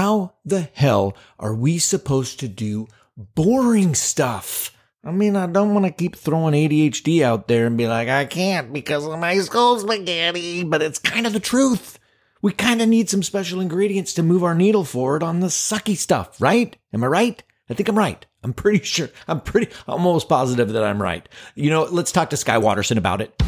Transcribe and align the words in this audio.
how 0.00 0.32
the 0.46 0.62
hell 0.72 1.14
are 1.38 1.54
we 1.54 1.76
supposed 1.76 2.40
to 2.40 2.48
do 2.48 2.88
boring 3.18 3.94
stuff? 3.94 4.74
I 5.04 5.10
mean, 5.10 5.36
I 5.36 5.46
don't 5.46 5.74
want 5.74 5.84
to 5.84 5.92
keep 5.92 6.16
throwing 6.16 6.54
ADHD 6.54 7.20
out 7.20 7.48
there 7.48 7.66
and 7.66 7.76
be 7.76 7.86
like, 7.86 8.08
I 8.08 8.24
can't 8.24 8.72
because 8.72 9.06
of 9.06 9.18
my 9.18 9.36
skull 9.40 9.78
spaghetti, 9.78 10.64
but 10.64 10.80
it's 10.80 10.98
kind 10.98 11.26
of 11.26 11.34
the 11.34 11.38
truth. 11.38 11.98
We 12.40 12.52
kind 12.52 12.80
of 12.80 12.88
need 12.88 13.10
some 13.10 13.22
special 13.22 13.60
ingredients 13.60 14.14
to 14.14 14.22
move 14.22 14.42
our 14.42 14.54
needle 14.54 14.86
forward 14.86 15.22
on 15.22 15.40
the 15.40 15.48
sucky 15.48 15.98
stuff, 15.98 16.40
right? 16.40 16.74
Am 16.94 17.04
I 17.04 17.06
right? 17.06 17.42
I 17.68 17.74
think 17.74 17.90
I'm 17.90 17.98
right. 17.98 18.24
I'm 18.42 18.54
pretty 18.54 18.82
sure. 18.82 19.10
I'm 19.28 19.42
pretty, 19.42 19.70
almost 19.86 20.30
positive 20.30 20.72
that 20.72 20.82
I'm 20.82 21.02
right. 21.02 21.28
You 21.54 21.68
know, 21.68 21.82
let's 21.82 22.10
talk 22.10 22.30
to 22.30 22.38
Skye 22.38 22.56
Waterson 22.56 22.96
about 22.96 23.20
it. 23.20 23.38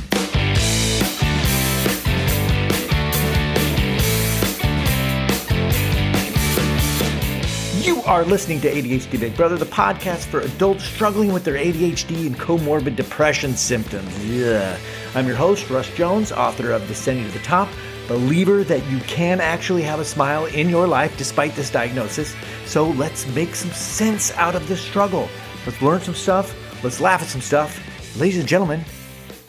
You 8.02 8.08
are 8.08 8.24
listening 8.24 8.60
to 8.62 8.68
ADHD 8.68 9.20
Big 9.20 9.36
Brother, 9.36 9.56
the 9.56 9.64
podcast 9.64 10.24
for 10.24 10.40
adults 10.40 10.82
struggling 10.82 11.32
with 11.32 11.44
their 11.44 11.54
ADHD 11.54 12.26
and 12.26 12.36
comorbid 12.36 12.96
depression 12.96 13.54
symptoms. 13.54 14.26
Yeah. 14.26 14.76
I'm 15.14 15.24
your 15.28 15.36
host, 15.36 15.70
Russ 15.70 15.88
Jones, 15.94 16.32
author 16.32 16.72
of 16.72 16.84
Descending 16.88 17.24
to 17.26 17.30
the 17.30 17.44
Top, 17.44 17.68
believer 18.08 18.64
that 18.64 18.84
you 18.90 18.98
can 19.02 19.40
actually 19.40 19.82
have 19.82 20.00
a 20.00 20.04
smile 20.04 20.46
in 20.46 20.68
your 20.68 20.88
life 20.88 21.16
despite 21.16 21.54
this 21.54 21.70
diagnosis. 21.70 22.34
So 22.66 22.90
let's 22.90 23.24
make 23.36 23.54
some 23.54 23.70
sense 23.70 24.32
out 24.32 24.56
of 24.56 24.66
this 24.66 24.80
struggle. 24.80 25.28
Let's 25.64 25.80
learn 25.80 26.00
some 26.00 26.16
stuff. 26.16 26.52
Let's 26.82 27.00
laugh 27.00 27.22
at 27.22 27.28
some 27.28 27.40
stuff. 27.40 27.80
Ladies 28.18 28.40
and 28.40 28.48
gentlemen, 28.48 28.84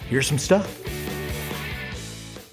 here's 0.09 0.27
some 0.27 0.37
stuff. 0.37 0.79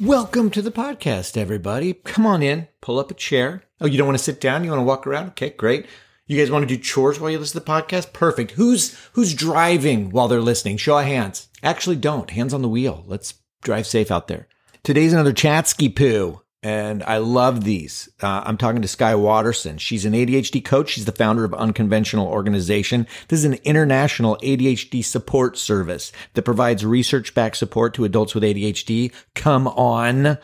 Welcome 0.01 0.49
to 0.53 0.63
the 0.63 0.73
podcast, 0.73 1.37
everybody. 1.37 1.93
Come 1.93 2.25
on 2.25 2.43
in, 2.43 2.69
pull 2.81 2.99
up 2.99 3.11
a 3.11 3.15
chair. 3.15 3.65
Oh, 3.81 3.87
you 3.87 3.99
don't 3.99 4.07
want 4.07 4.19
to 4.19 4.25
sit 4.25 4.41
down? 4.41 4.65
You 4.65 4.71
want 4.71 4.81
to 4.81 4.85
walk 4.85 5.07
around? 5.07 5.29
Okay, 5.31 5.51
great. 5.51 5.87
You 6.27 6.39
guys 6.39 6.51
want 6.51 6.69
to 6.69 6.77
do 6.77 6.81
chores 6.81 7.19
while 7.19 7.31
you 7.31 7.39
listen 7.39 7.59
to 7.59 7.65
the 7.65 7.73
podcast? 7.73 8.13
Perfect. 8.13 8.53
Who's 8.53 8.97
who's 9.13 9.35
driving 9.35 10.11
while 10.11 10.29
they're 10.29 10.41
listening? 10.41 10.77
Show 10.77 10.99
of 10.99 11.05
hands. 11.05 11.49
Actually, 11.63 11.97
don't. 11.97 12.31
Hands 12.31 12.55
on 12.55 12.63
the 12.63 12.69
wheel. 12.69 13.05
Let's 13.07 13.35
drive 13.63 13.87
safe 13.87 14.11
out 14.11 14.29
there. 14.29 14.47
Today's 14.83 15.13
another 15.13 15.33
Chatsky 15.33 15.89
poo 15.89 16.41
and 16.63 17.03
I 17.05 17.19
love 17.19 17.65
these. 17.65 18.09
Uh, 18.23 18.43
I'm 18.45 18.59
talking 18.59 18.83
to 18.83 18.89
Skye 18.89 19.15
Waterson. 19.15 19.79
She's 19.79 20.05
an 20.05 20.13
ADHD 20.13 20.63
coach. 20.63 20.91
She's 20.91 21.07
the 21.07 21.13
founder 21.13 21.45
of 21.45 21.55
Unconventional 21.55 22.27
Organization. 22.27 23.07
This 23.29 23.39
is 23.41 23.45
an 23.47 23.59
international 23.65 24.37
ADHD 24.43 25.03
support 25.03 25.57
service 25.57 26.13
that 26.35 26.43
provides 26.43 26.85
research 26.85 27.35
backed 27.35 27.57
support 27.57 27.95
to 27.95 28.05
adults 28.05 28.35
with 28.35 28.45
ADHD. 28.45 29.13
Come 29.35 29.69
on. 29.69 30.37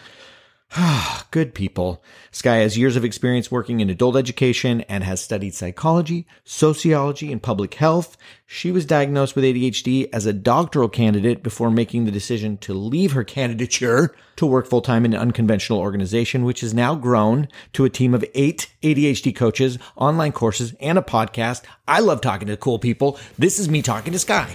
Good 1.31 1.55
people. 1.55 2.03
Skye 2.33 2.57
has 2.57 2.77
years 2.77 2.97
of 2.97 3.05
experience 3.05 3.51
working 3.51 3.81
in 3.81 3.89
adult 3.89 4.17
education 4.17 4.83
and 4.83 5.05
has 5.05 5.23
studied 5.23 5.55
psychology, 5.55 6.27
sociology, 6.45 7.33
and 7.33 7.43
public 7.43 7.75
health. 7.75 8.17
She 8.47 8.71
was 8.71 8.85
diagnosed 8.85 9.35
with 9.35 9.45
ADHD 9.45 10.09
as 10.13 10.27
a 10.27 10.33
doctoral 10.33 10.89
candidate 10.89 11.43
before 11.43 11.71
making 11.71 12.05
the 12.05 12.11
decision 12.11 12.59
to 12.59 12.75
leave 12.75 13.13
her 13.13 13.25
candidature 13.25 14.15
to 14.37 14.47
work 14.47 14.67
full 14.67 14.83
time 14.83 15.05
in 15.05 15.15
an 15.15 15.21
unconventional 15.21 15.79
organization, 15.79 16.45
which 16.45 16.61
has 16.61 16.75
now 16.75 16.95
grown 16.95 17.49
to 17.73 17.85
a 17.85 17.91
team 17.91 18.13
of 18.13 18.25
eight 18.35 18.73
ADHD 18.83 19.35
coaches, 19.35 19.79
online 19.97 20.33
courses, 20.33 20.75
and 20.81 20.99
a 20.99 21.03
podcast. 21.03 21.63
I 21.89 22.01
love 22.01 22.21
talking 22.21 22.49
to 22.49 22.57
cool 22.57 22.79
people. 22.79 23.19
This 23.39 23.59
is 23.59 23.69
me 23.69 23.83
talking 23.83 24.13
to 24.13 24.19
Skye. 24.19 24.55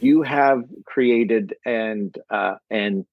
You 0.00 0.22
have 0.22 0.64
created 0.84 1.54
and 1.64 2.16
uh, 2.30 2.56
and 2.70 3.04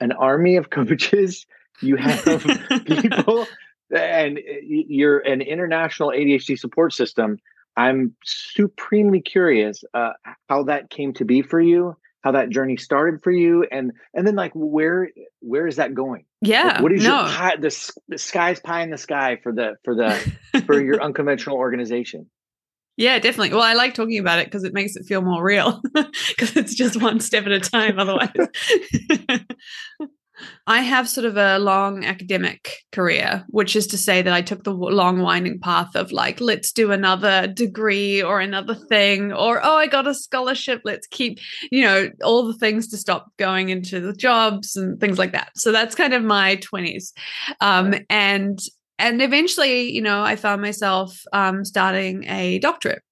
an 0.00 0.12
army 0.12 0.56
of 0.56 0.70
coaches. 0.70 1.46
You 1.80 1.96
have 1.96 2.24
people, 2.86 3.46
and 3.94 4.38
you're 4.62 5.20
an 5.20 5.40
international 5.40 6.10
ADHD 6.10 6.58
support 6.58 6.92
system. 6.92 7.38
I'm 7.76 8.14
supremely 8.24 9.20
curious 9.20 9.82
uh, 9.94 10.12
how 10.48 10.64
that 10.64 10.90
came 10.90 11.14
to 11.14 11.24
be 11.24 11.40
for 11.40 11.60
you, 11.60 11.96
how 12.22 12.32
that 12.32 12.50
journey 12.50 12.76
started 12.76 13.22
for 13.22 13.30
you, 13.30 13.66
and 13.70 13.92
and 14.12 14.26
then 14.26 14.34
like 14.34 14.52
where 14.54 15.08
where 15.40 15.66
is 15.66 15.76
that 15.76 15.94
going? 15.94 16.26
Yeah, 16.42 16.64
like, 16.64 16.82
what 16.82 16.92
is 16.92 17.04
no. 17.04 17.20
your 17.20 17.28
pie, 17.28 17.56
the 17.56 17.92
the 18.08 18.18
sky's 18.18 18.60
pie 18.60 18.82
in 18.82 18.90
the 18.90 18.98
sky 18.98 19.38
for 19.42 19.52
the 19.52 19.76
for 19.84 19.94
the 19.94 20.62
for 20.66 20.80
your 20.82 21.02
unconventional 21.02 21.56
organization? 21.56 22.28
Yeah, 23.00 23.18
definitely. 23.18 23.54
Well, 23.54 23.62
I 23.62 23.72
like 23.72 23.94
talking 23.94 24.18
about 24.18 24.40
it 24.40 24.44
because 24.44 24.62
it 24.62 24.74
makes 24.74 24.94
it 24.94 25.06
feel 25.06 25.22
more 25.22 25.42
real 25.42 25.80
because 25.94 26.54
it's 26.54 26.74
just 26.74 27.00
one 27.00 27.18
step 27.18 27.46
at 27.46 27.52
a 27.52 27.58
time 27.58 27.98
otherwise. 27.98 28.28
I 30.66 30.82
have 30.82 31.08
sort 31.08 31.24
of 31.24 31.38
a 31.38 31.58
long 31.58 32.04
academic 32.04 32.74
career, 32.92 33.44
which 33.48 33.74
is 33.74 33.86
to 33.88 33.98
say 33.98 34.20
that 34.20 34.34
I 34.34 34.42
took 34.42 34.64
the 34.64 34.74
long 34.74 35.20
winding 35.20 35.60
path 35.60 35.94
of 35.94 36.12
like, 36.12 36.42
let's 36.42 36.72
do 36.72 36.92
another 36.92 37.46
degree 37.46 38.22
or 38.22 38.38
another 38.38 38.74
thing, 38.74 39.32
or 39.32 39.64
oh, 39.64 39.76
I 39.76 39.86
got 39.86 40.06
a 40.06 40.12
scholarship. 40.12 40.82
Let's 40.84 41.06
keep, 41.06 41.38
you 41.70 41.84
know, 41.84 42.10
all 42.22 42.46
the 42.46 42.58
things 42.58 42.88
to 42.88 42.98
stop 42.98 43.28
going 43.38 43.70
into 43.70 44.00
the 44.00 44.12
jobs 44.12 44.76
and 44.76 45.00
things 45.00 45.18
like 45.18 45.32
that. 45.32 45.52
So 45.56 45.72
that's 45.72 45.94
kind 45.94 46.12
of 46.12 46.22
my 46.22 46.56
20s. 46.56 47.12
Um, 47.62 47.94
and 48.10 48.58
and 49.00 49.22
eventually, 49.22 49.90
you 49.90 50.02
know, 50.02 50.22
I 50.22 50.36
found 50.36 50.62
myself 50.62 51.20
um, 51.32 51.64
starting 51.64 52.24
a 52.28 52.58
doctorate. 52.58 53.02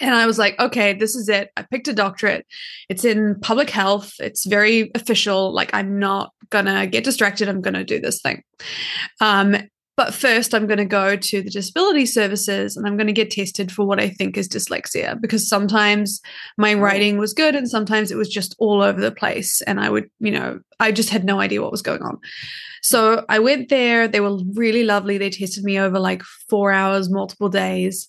And 0.00 0.14
I 0.14 0.26
was 0.26 0.38
like, 0.38 0.58
okay, 0.58 0.92
this 0.92 1.14
is 1.14 1.28
it. 1.28 1.50
I 1.56 1.62
picked 1.62 1.88
a 1.88 1.92
doctorate. 1.92 2.46
It's 2.88 3.04
in 3.04 3.38
public 3.40 3.70
health. 3.70 4.12
It's 4.18 4.44
very 4.44 4.90
official. 4.94 5.52
Like, 5.52 5.72
I'm 5.72 5.98
not 5.98 6.32
going 6.50 6.64
to 6.64 6.86
get 6.86 7.04
distracted. 7.04 7.48
I'm 7.48 7.60
going 7.60 7.74
to 7.74 7.84
do 7.84 8.00
this 8.00 8.20
thing. 8.20 8.42
Um, 9.20 9.56
but 9.96 10.12
first, 10.12 10.54
I'm 10.54 10.66
going 10.66 10.78
to 10.78 10.84
go 10.84 11.16
to 11.16 11.42
the 11.42 11.50
disability 11.50 12.06
services 12.06 12.76
and 12.76 12.86
I'm 12.86 12.96
going 12.96 13.06
to 13.06 13.12
get 13.12 13.30
tested 13.30 13.70
for 13.70 13.86
what 13.86 14.00
I 14.00 14.08
think 14.08 14.36
is 14.36 14.48
dyslexia 14.48 15.20
because 15.20 15.48
sometimes 15.48 16.20
my 16.58 16.74
writing 16.74 17.18
was 17.18 17.32
good 17.32 17.54
and 17.54 17.68
sometimes 17.68 18.10
it 18.10 18.16
was 18.16 18.28
just 18.28 18.56
all 18.58 18.82
over 18.82 19.00
the 19.00 19.12
place. 19.12 19.62
And 19.62 19.78
I 19.78 19.90
would, 19.90 20.10
you 20.18 20.32
know, 20.32 20.58
I 20.80 20.90
just 20.90 21.10
had 21.10 21.24
no 21.24 21.38
idea 21.38 21.62
what 21.62 21.70
was 21.70 21.82
going 21.82 22.02
on. 22.02 22.18
So 22.82 23.24
I 23.28 23.38
went 23.38 23.70
there. 23.70 24.08
They 24.08 24.20
were 24.20 24.38
really 24.54 24.84
lovely. 24.84 25.16
They 25.16 25.30
tested 25.30 25.64
me 25.64 25.78
over 25.78 25.98
like 25.98 26.22
four 26.50 26.72
hours, 26.72 27.08
multiple 27.08 27.48
days. 27.48 28.08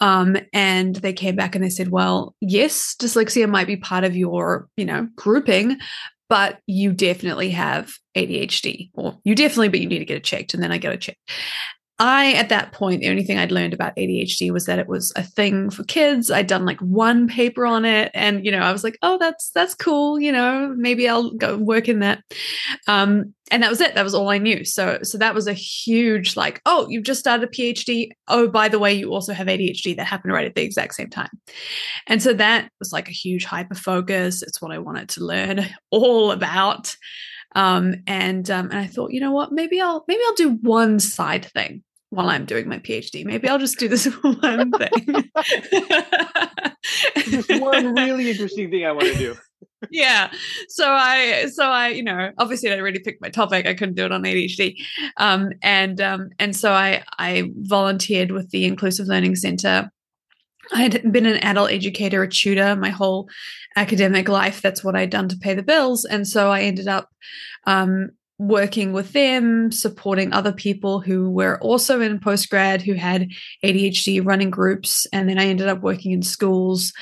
Um, 0.00 0.36
and 0.52 0.96
they 0.96 1.12
came 1.12 1.36
back 1.36 1.54
and 1.54 1.62
they 1.62 1.70
said, 1.70 1.90
well, 1.90 2.34
yes, 2.40 2.96
dyslexia 2.98 3.48
might 3.48 3.68
be 3.68 3.76
part 3.76 4.04
of 4.04 4.16
your, 4.16 4.68
you 4.76 4.84
know, 4.84 5.06
grouping, 5.14 5.78
but 6.28 6.58
you 6.66 6.92
definitely 6.92 7.50
have 7.50 7.92
ADHD, 8.16 8.90
or 8.94 9.18
you 9.24 9.34
definitely, 9.34 9.68
but 9.68 9.80
you 9.80 9.88
need 9.88 10.00
to 10.00 10.04
get 10.04 10.16
it 10.16 10.24
checked. 10.24 10.54
And 10.54 10.62
then 10.62 10.72
I 10.72 10.78
got 10.78 10.94
it 10.94 11.00
checked. 11.00 11.20
I, 11.98 12.32
at 12.32 12.50
that 12.50 12.72
point, 12.72 13.00
the 13.00 13.08
only 13.08 13.24
thing 13.24 13.38
I'd 13.38 13.50
learned 13.50 13.72
about 13.72 13.96
ADHD 13.96 14.50
was 14.50 14.66
that 14.66 14.78
it 14.78 14.86
was 14.86 15.14
a 15.16 15.22
thing 15.22 15.70
for 15.70 15.82
kids. 15.84 16.30
I'd 16.30 16.46
done 16.46 16.66
like 16.66 16.78
one 16.80 17.26
paper 17.26 17.64
on 17.64 17.86
it, 17.86 18.10
and 18.12 18.44
you 18.44 18.52
know, 18.52 18.58
I 18.58 18.70
was 18.70 18.84
like, 18.84 18.98
"Oh, 19.00 19.16
that's 19.18 19.50
that's 19.50 19.74
cool." 19.74 20.20
You 20.20 20.30
know, 20.30 20.74
maybe 20.76 21.08
I'll 21.08 21.30
go 21.30 21.56
work 21.56 21.88
in 21.88 22.00
that. 22.00 22.22
Um, 22.86 23.32
and 23.50 23.62
that 23.62 23.70
was 23.70 23.80
it. 23.80 23.94
That 23.94 24.04
was 24.04 24.14
all 24.14 24.28
I 24.28 24.36
knew. 24.36 24.64
So, 24.64 24.98
so 25.02 25.16
that 25.18 25.34
was 25.34 25.46
a 25.46 25.54
huge 25.54 26.36
like, 26.36 26.60
"Oh, 26.66 26.86
you've 26.90 27.04
just 27.04 27.20
started 27.20 27.48
a 27.48 27.50
PhD. 27.50 28.10
Oh, 28.28 28.46
by 28.46 28.68
the 28.68 28.78
way, 28.78 28.92
you 28.92 29.14
also 29.14 29.32
have 29.32 29.46
ADHD." 29.46 29.96
That 29.96 30.06
happened 30.06 30.34
right 30.34 30.46
at 30.46 30.54
the 30.54 30.62
exact 30.62 30.96
same 30.96 31.08
time, 31.08 31.30
and 32.06 32.22
so 32.22 32.34
that 32.34 32.70
was 32.78 32.92
like 32.92 33.08
a 33.08 33.12
huge 33.12 33.46
hyper 33.46 33.74
focus. 33.74 34.42
It's 34.42 34.60
what 34.60 34.72
I 34.72 34.78
wanted 34.78 35.08
to 35.10 35.24
learn 35.24 35.66
all 35.90 36.30
about. 36.30 36.94
Um, 37.54 37.94
and 38.06 38.50
um, 38.50 38.66
and 38.70 38.78
I 38.78 38.86
thought, 38.86 39.12
you 39.12 39.20
know 39.20 39.32
what? 39.32 39.50
Maybe 39.50 39.80
I'll 39.80 40.04
maybe 40.06 40.20
I'll 40.26 40.34
do 40.34 40.58
one 40.60 41.00
side 41.00 41.46
thing 41.46 41.82
while 42.10 42.28
I'm 42.28 42.44
doing 42.44 42.68
my 42.68 42.78
PhD. 42.78 43.24
Maybe 43.24 43.48
I'll 43.48 43.58
just 43.58 43.78
do 43.78 43.88
this 43.88 44.04
one 44.22 44.70
thing. 44.72 45.30
just 47.14 47.60
one 47.60 47.94
really 47.94 48.30
interesting 48.30 48.70
thing 48.70 48.86
I 48.86 48.92
want 48.92 49.08
to 49.08 49.18
do. 49.18 49.34
yeah. 49.90 50.30
So 50.68 50.88
I, 50.88 51.46
so 51.52 51.64
I, 51.64 51.88
you 51.88 52.02
know, 52.02 52.30
obviously 52.38 52.72
I 52.72 52.78
already 52.78 53.00
picked 53.00 53.20
my 53.20 53.28
topic. 53.28 53.66
I 53.66 53.74
couldn't 53.74 53.96
do 53.96 54.04
it 54.04 54.12
on 54.12 54.22
ADHD. 54.22 54.76
Um, 55.16 55.50
and, 55.62 56.00
um, 56.00 56.30
and 56.38 56.54
so 56.54 56.72
I, 56.72 57.02
I 57.18 57.50
volunteered 57.56 58.30
with 58.30 58.50
the 58.50 58.64
Inclusive 58.64 59.06
Learning 59.06 59.34
Center. 59.34 59.90
I 60.72 60.82
had 60.82 61.12
been 61.12 61.26
an 61.26 61.38
adult 61.38 61.70
educator, 61.70 62.22
a 62.22 62.28
tutor 62.28 62.74
my 62.76 62.90
whole 62.90 63.28
academic 63.76 64.28
life. 64.28 64.62
That's 64.62 64.82
what 64.82 64.96
I'd 64.96 65.10
done 65.10 65.28
to 65.28 65.36
pay 65.36 65.54
the 65.54 65.62
bills. 65.62 66.04
And 66.04 66.26
so 66.26 66.50
I 66.50 66.62
ended 66.62 66.88
up 66.88 67.08
um, 67.66 68.10
working 68.38 68.92
with 68.92 69.12
them, 69.12 69.72
supporting 69.72 70.32
other 70.32 70.52
people 70.52 71.00
who 71.00 71.30
were 71.30 71.58
also 71.60 72.00
in 72.00 72.20
postgrad 72.20 72.82
who 72.82 72.94
had 72.94 73.30
ADHD, 73.64 74.24
running 74.24 74.50
groups. 74.50 75.06
And 75.12 75.28
then 75.28 75.38
I 75.38 75.46
ended 75.46 75.68
up 75.68 75.80
working 75.80 76.12
in 76.12 76.22
schools 76.22 76.92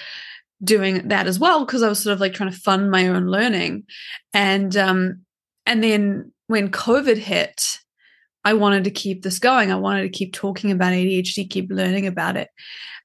doing 0.63 1.09
that 1.09 1.27
as 1.27 1.39
well 1.39 1.65
because 1.65 1.83
I 1.83 1.89
was 1.89 2.03
sort 2.03 2.15
of 2.15 2.21
like 2.21 2.35
trying 2.35 2.53
to 2.53 2.59
fund 2.59 2.91
my 2.91 3.09
own 3.09 3.27
learning. 3.27 3.85
And 4.33 4.77
um, 4.77 5.23
and 5.67 5.83
then 5.83 6.33
when 6.47 6.71
COVID 6.71 7.17
hit, 7.17 7.81
I 8.45 8.55
wanted 8.55 8.85
to 8.85 8.91
keep 8.91 9.23
this 9.23 9.39
going. 9.39 9.73
I 9.73 9.77
wanted 9.77 10.03
to 10.03 10.09
keep 10.11 10.33
talking 10.33 10.71
about 10.71 10.93
ADHD, 10.93 11.49
keep 11.49 11.71
learning 11.71 12.07
about 12.07 12.37
it. 12.37 12.49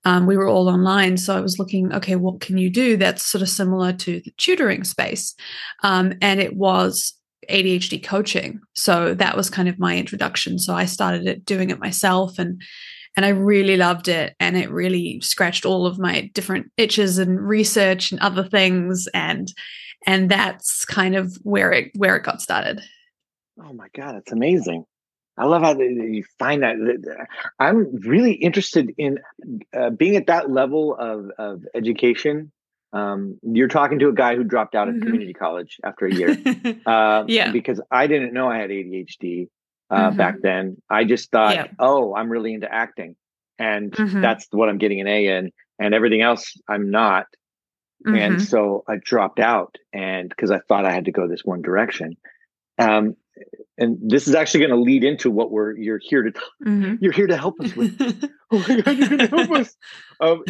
Um, 0.06 0.26
we 0.26 0.38
were 0.38 0.48
all 0.48 0.70
online. 0.70 1.18
So 1.18 1.36
I 1.36 1.42
was 1.42 1.60
looking, 1.60 1.94
okay, 1.94 2.16
what 2.16 2.40
can 2.40 2.58
you 2.58 2.70
do 2.70 2.96
that's 2.96 3.26
sort 3.26 3.42
of 3.42 3.50
similar 3.50 3.92
to 3.94 4.22
the 4.22 4.31
tutoring 4.38 4.84
space? 4.84 5.36
Um, 5.84 6.14
and 6.22 6.40
it 6.40 6.56
was 6.56 7.14
ADHD 7.50 8.04
coaching. 8.04 8.60
So 8.74 9.14
that 9.16 9.38
was 9.38 9.50
kind 9.50 9.70
of 9.70 9.80
my 9.80 9.98
introduction. 9.98 10.60
So 10.60 10.74
I 10.74 10.86
started 10.86 11.28
it 11.28 11.46
doing 11.46 11.70
it 11.70 11.80
myself 11.80 12.40
and 12.40 12.62
and 13.18 13.26
I 13.26 13.30
really 13.30 13.76
loved 13.76 14.08
it 14.08 14.36
and 14.40 14.56
it 14.56 14.70
really 14.70 15.20
scratched 15.22 15.66
all 15.66 15.86
of 15.86 16.00
my 16.00 16.30
different 16.34 16.72
itches 16.78 17.18
and 17.18 17.40
research 17.42 18.12
and 18.12 18.22
other 18.22 18.44
things 18.44 19.08
and 19.14 19.52
and 20.06 20.30
that's 20.30 20.86
kind 20.86 21.16
of 21.16 21.38
where 21.44 21.72
it 21.72 21.92
where 21.96 22.16
it 22.16 22.24
got 22.24 22.42
started. 22.42 22.82
Oh 23.62 23.74
my 23.74 23.88
god, 23.94 24.16
it's 24.16 24.32
amazing. 24.32 24.86
I 25.38 25.46
love 25.46 25.62
how 25.62 25.80
you 25.80 26.24
find 26.38 26.64
that. 26.64 27.28
I'm 27.60 27.96
really 28.02 28.34
interested 28.34 28.94
in 28.98 29.20
uh, 29.74 29.90
being 29.90 30.18
at 30.18 30.28
that 30.28 30.52
level 30.52 30.96
of, 30.96 31.32
of 31.38 31.66
education. 31.74 32.52
Um, 32.92 33.40
you're 33.44 33.68
talking 33.68 34.00
to 34.00 34.10
a 34.10 34.14
guy 34.14 34.36
who 34.36 34.44
dropped 34.44 34.76
out 34.76 34.88
of 34.88 34.96
mm-hmm. 34.96 35.04
community 35.04 35.34
college 35.34 35.78
after 35.84 36.06
a 36.06 36.14
year. 36.14 36.38
Uh, 36.86 37.24
yeah. 37.28 37.52
Because 37.52 37.82
I 37.92 38.08
didn't 38.08 38.34
know 38.34 38.50
I 38.50 38.58
had 38.58 38.70
ADHD 38.70 39.50
uh, 39.90 40.10
mm-hmm. 40.10 40.18
back 40.18 40.36
then. 40.42 40.78
I 40.90 41.04
just 41.04 41.30
thought, 41.30 41.56
yeah. 41.56 41.68
oh, 41.78 42.16
I'm 42.16 42.30
really 42.30 42.54
into 42.54 42.72
acting. 42.72 43.16
And 43.60 43.92
mm-hmm. 43.92 44.22
that's 44.22 44.48
what 44.52 44.70
I'm 44.70 44.78
getting 44.78 45.02
an 45.02 45.08
A 45.08 45.28
in. 45.28 45.52
And 45.78 45.94
everything 45.94 46.22
else, 46.22 46.60
I'm 46.68 46.90
not. 46.90 47.26
And 48.06 48.16
mm-hmm. 48.16 48.40
so 48.40 48.84
I 48.88 48.96
dropped 49.04 49.40
out 49.40 49.76
and 49.92 50.30
because 50.30 50.52
I 50.52 50.60
thought 50.60 50.86
I 50.86 50.92
had 50.92 51.06
to 51.06 51.12
go 51.12 51.28
this 51.28 51.44
one 51.44 51.62
direction. 51.62 52.16
Um, 52.78 53.18
and 53.78 53.98
this 54.02 54.28
is 54.28 54.36
actually 54.36 54.62
going 54.62 54.72
to 54.72 54.82
lead 54.82 55.04
into 55.04 55.32
what 55.32 55.52
we're 55.52 55.76
you're 55.78 56.00
here 56.02 56.24
to 56.24 56.32
mm-hmm. 56.32 56.96
you're 57.02 57.14
here 57.14 57.28
to 57.28 57.38
help 57.38 57.60
us 57.60 57.76
with. 57.76 57.98
oh 58.52 58.66
my 58.68 58.82
god, 58.82 58.98
you're 58.98 59.08
going 59.10 59.20
to 59.20 59.28
help 59.28 59.52
us. 59.52 59.76
Um, 60.22 60.44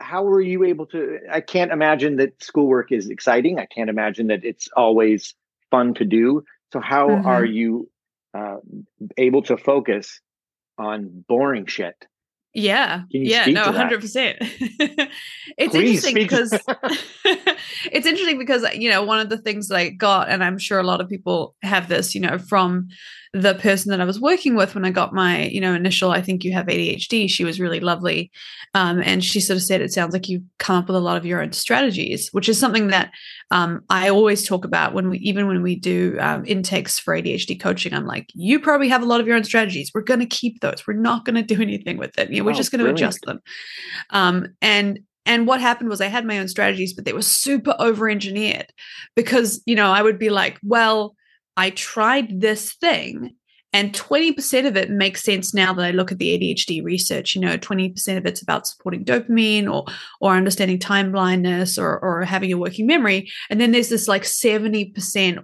how 0.00 0.24
were 0.24 0.40
you 0.40 0.64
able 0.64 0.86
to? 0.86 1.18
I 1.30 1.40
can't 1.40 1.72
imagine 1.72 2.16
that 2.16 2.42
schoolwork 2.42 2.92
is 2.92 3.08
exciting. 3.08 3.58
I 3.58 3.66
can't 3.66 3.90
imagine 3.90 4.28
that 4.28 4.44
it's 4.44 4.68
always 4.76 5.34
fun 5.70 5.94
to 5.94 6.04
do. 6.04 6.44
So 6.72 6.80
how 6.80 7.08
mm-hmm. 7.08 7.26
are 7.26 7.44
you 7.44 7.90
uh, 8.34 8.56
able 9.16 9.42
to 9.42 9.56
focus 9.56 10.20
on 10.78 11.24
boring 11.28 11.66
shit? 11.66 12.06
Yeah. 12.54 13.02
Yeah. 13.10 13.46
No, 13.46 13.72
hundred 13.72 14.00
percent. 14.00 14.38
It's 15.56 15.72
Please 15.72 16.04
interesting 16.04 16.14
because 16.14 16.52
it's 17.92 18.06
interesting 18.06 18.38
because 18.38 18.64
you 18.74 18.90
know 18.90 19.04
one 19.04 19.20
of 19.20 19.28
the 19.28 19.38
things 19.38 19.68
that 19.68 19.76
I 19.76 19.90
got, 19.90 20.28
and 20.28 20.42
I'm 20.42 20.58
sure 20.58 20.80
a 20.80 20.84
lot 20.84 21.00
of 21.00 21.08
people 21.08 21.54
have 21.62 21.88
this, 21.88 22.12
you 22.12 22.20
know, 22.20 22.38
from 22.38 22.88
the 23.34 23.54
person 23.56 23.90
that 23.90 24.00
I 24.00 24.04
was 24.04 24.20
working 24.20 24.54
with 24.54 24.76
when 24.76 24.84
I 24.84 24.92
got 24.92 25.12
my, 25.12 25.46
you 25.46 25.60
know, 25.60 25.74
initial, 25.74 26.12
I 26.12 26.22
think 26.22 26.44
you 26.44 26.52
have 26.52 26.66
ADHD. 26.66 27.28
She 27.28 27.44
was 27.44 27.58
really 27.58 27.80
lovely. 27.80 28.30
Um, 28.74 29.02
and 29.04 29.24
she 29.24 29.40
sort 29.40 29.56
of 29.56 29.64
said, 29.64 29.80
it 29.80 29.92
sounds 29.92 30.12
like 30.12 30.28
you've 30.28 30.44
come 30.60 30.76
up 30.76 30.86
with 30.86 30.96
a 30.96 31.00
lot 31.00 31.16
of 31.16 31.26
your 31.26 31.42
own 31.42 31.52
strategies, 31.52 32.28
which 32.30 32.48
is 32.48 32.60
something 32.60 32.88
that 32.88 33.10
um, 33.50 33.82
I 33.90 34.08
always 34.08 34.46
talk 34.46 34.64
about 34.64 34.94
when 34.94 35.10
we, 35.10 35.18
even 35.18 35.48
when 35.48 35.62
we 35.62 35.74
do 35.74 36.16
um, 36.20 36.44
intakes 36.46 37.00
for 37.00 37.12
ADHD 37.12 37.60
coaching, 37.60 37.92
I'm 37.92 38.06
like, 38.06 38.28
you 38.34 38.60
probably 38.60 38.88
have 38.88 39.02
a 39.02 39.06
lot 39.06 39.20
of 39.20 39.26
your 39.26 39.34
own 39.34 39.44
strategies. 39.44 39.90
We're 39.92 40.02
going 40.02 40.20
to 40.20 40.26
keep 40.26 40.60
those. 40.60 40.84
We're 40.86 40.94
not 40.94 41.24
going 41.24 41.34
to 41.34 41.42
do 41.42 41.60
anything 41.60 41.98
with 41.98 42.16
it. 42.16 42.30
You 42.30 42.38
know, 42.38 42.44
we're 42.44 42.52
oh, 42.52 42.54
just 42.54 42.70
going 42.70 42.84
to 42.84 42.90
adjust 42.90 43.18
them. 43.22 43.40
Um, 44.10 44.54
and 44.62 45.00
and 45.26 45.46
what 45.46 45.60
happened 45.60 45.88
was 45.88 46.00
I 46.00 46.06
had 46.06 46.26
my 46.26 46.38
own 46.38 46.48
strategies, 46.48 46.92
but 46.92 47.04
they 47.04 47.14
were 47.14 47.22
super 47.22 47.74
over 47.78 48.10
engineered 48.10 48.66
because, 49.16 49.62
you 49.64 49.74
know, 49.74 49.90
I 49.90 50.02
would 50.02 50.18
be 50.18 50.28
like, 50.28 50.58
well, 50.62 51.16
I 51.56 51.70
tried 51.70 52.40
this 52.40 52.74
thing 52.74 53.36
and 53.74 53.92
20% 53.92 54.68
of 54.68 54.76
it 54.76 54.88
makes 54.88 55.24
sense 55.24 55.52
now 55.52 55.74
that 55.74 55.84
I 55.84 55.90
look 55.90 56.12
at 56.12 56.18
the 56.18 56.38
ADHD 56.38 56.84
research. 56.84 57.34
You 57.34 57.40
know, 57.40 57.58
20% 57.58 58.16
of 58.16 58.24
it's 58.24 58.40
about 58.40 58.68
supporting 58.68 59.04
dopamine 59.04 59.68
or 59.68 59.84
or 60.20 60.32
understanding 60.32 60.78
time 60.78 61.10
blindness 61.10 61.76
or 61.76 61.98
or 61.98 62.22
having 62.22 62.52
a 62.52 62.56
working 62.56 62.86
memory. 62.86 63.28
And 63.50 63.60
then 63.60 63.72
there's 63.72 63.88
this 63.88 64.06
like 64.06 64.22
70%, 64.22 64.94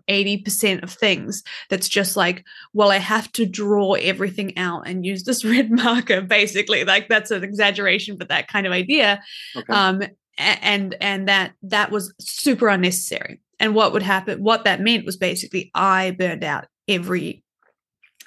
80% 0.08 0.82
of 0.84 0.92
things 0.92 1.42
that's 1.70 1.88
just 1.88 2.16
like, 2.16 2.44
well, 2.72 2.92
I 2.92 2.98
have 2.98 3.32
to 3.32 3.46
draw 3.46 3.94
everything 3.94 4.56
out 4.56 4.86
and 4.86 5.04
use 5.04 5.24
this 5.24 5.44
red 5.44 5.72
marker, 5.72 6.20
basically. 6.20 6.84
Like 6.84 7.08
that's 7.08 7.32
an 7.32 7.42
exaggeration, 7.42 8.16
but 8.16 8.28
that 8.28 8.46
kind 8.46 8.64
of 8.64 8.72
idea. 8.72 9.20
Okay. 9.56 9.72
Um, 9.72 10.02
and 10.40 10.96
and 11.00 11.28
that 11.28 11.52
that 11.62 11.90
was 11.90 12.12
super 12.20 12.68
unnecessary. 12.68 13.40
And 13.58 13.74
what 13.74 13.92
would 13.92 14.02
happen, 14.02 14.42
what 14.42 14.64
that 14.64 14.80
meant 14.80 15.04
was 15.04 15.16
basically 15.16 15.70
I 15.74 16.12
burned 16.12 16.44
out 16.44 16.66
every 16.88 17.44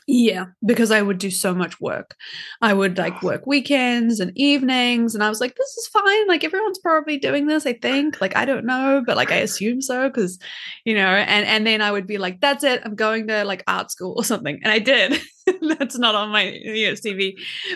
yeah, 0.08 0.46
because 0.66 0.92
I 0.92 1.02
would 1.02 1.18
do 1.18 1.32
so 1.32 1.54
much 1.54 1.80
work. 1.80 2.16
I 2.62 2.74
would 2.74 2.98
like 2.98 3.14
ah. 3.16 3.20
work 3.24 3.48
weekends 3.48 4.20
and 4.20 4.32
evenings, 4.36 5.16
and 5.16 5.24
I 5.24 5.30
was 5.30 5.40
like, 5.40 5.56
this 5.56 5.78
is 5.78 5.88
fine. 5.88 6.28
Like, 6.28 6.44
everyone's 6.44 6.80
probably 6.80 7.18
doing 7.18 7.48
this, 7.48 7.66
I 7.66 7.74
think. 7.74 8.20
Like, 8.20 8.36
I 8.36 8.46
don't 8.46 8.66
know, 8.66 9.02
but 9.06 9.16
like, 9.16 9.32
I 9.32 9.38
assume 9.38 9.82
so 9.82 10.10
because, 10.10 10.40
you 10.86 10.94
know, 10.94 11.08
and 11.08 11.46
and 11.46 11.66
then 11.66 11.82
I 11.82 11.92
would 11.92 12.08
be 12.08 12.18
like, 12.18 12.42
that's 12.42 12.64
it. 12.64 12.82
I'm 12.84 12.96
going 12.96 13.28
to 13.28 13.44
like 13.46 13.64
art 13.68 13.92
school 13.92 14.16
or 14.18 14.24
something. 14.24 14.60
And 14.64 14.72
I 14.72 14.80
did. 14.80 15.22
that's 15.62 15.98
not 15.98 16.16
on 16.16 16.30
my 16.30 16.44
you 16.44 16.88
know, 16.88 16.94
CV, 16.94 17.34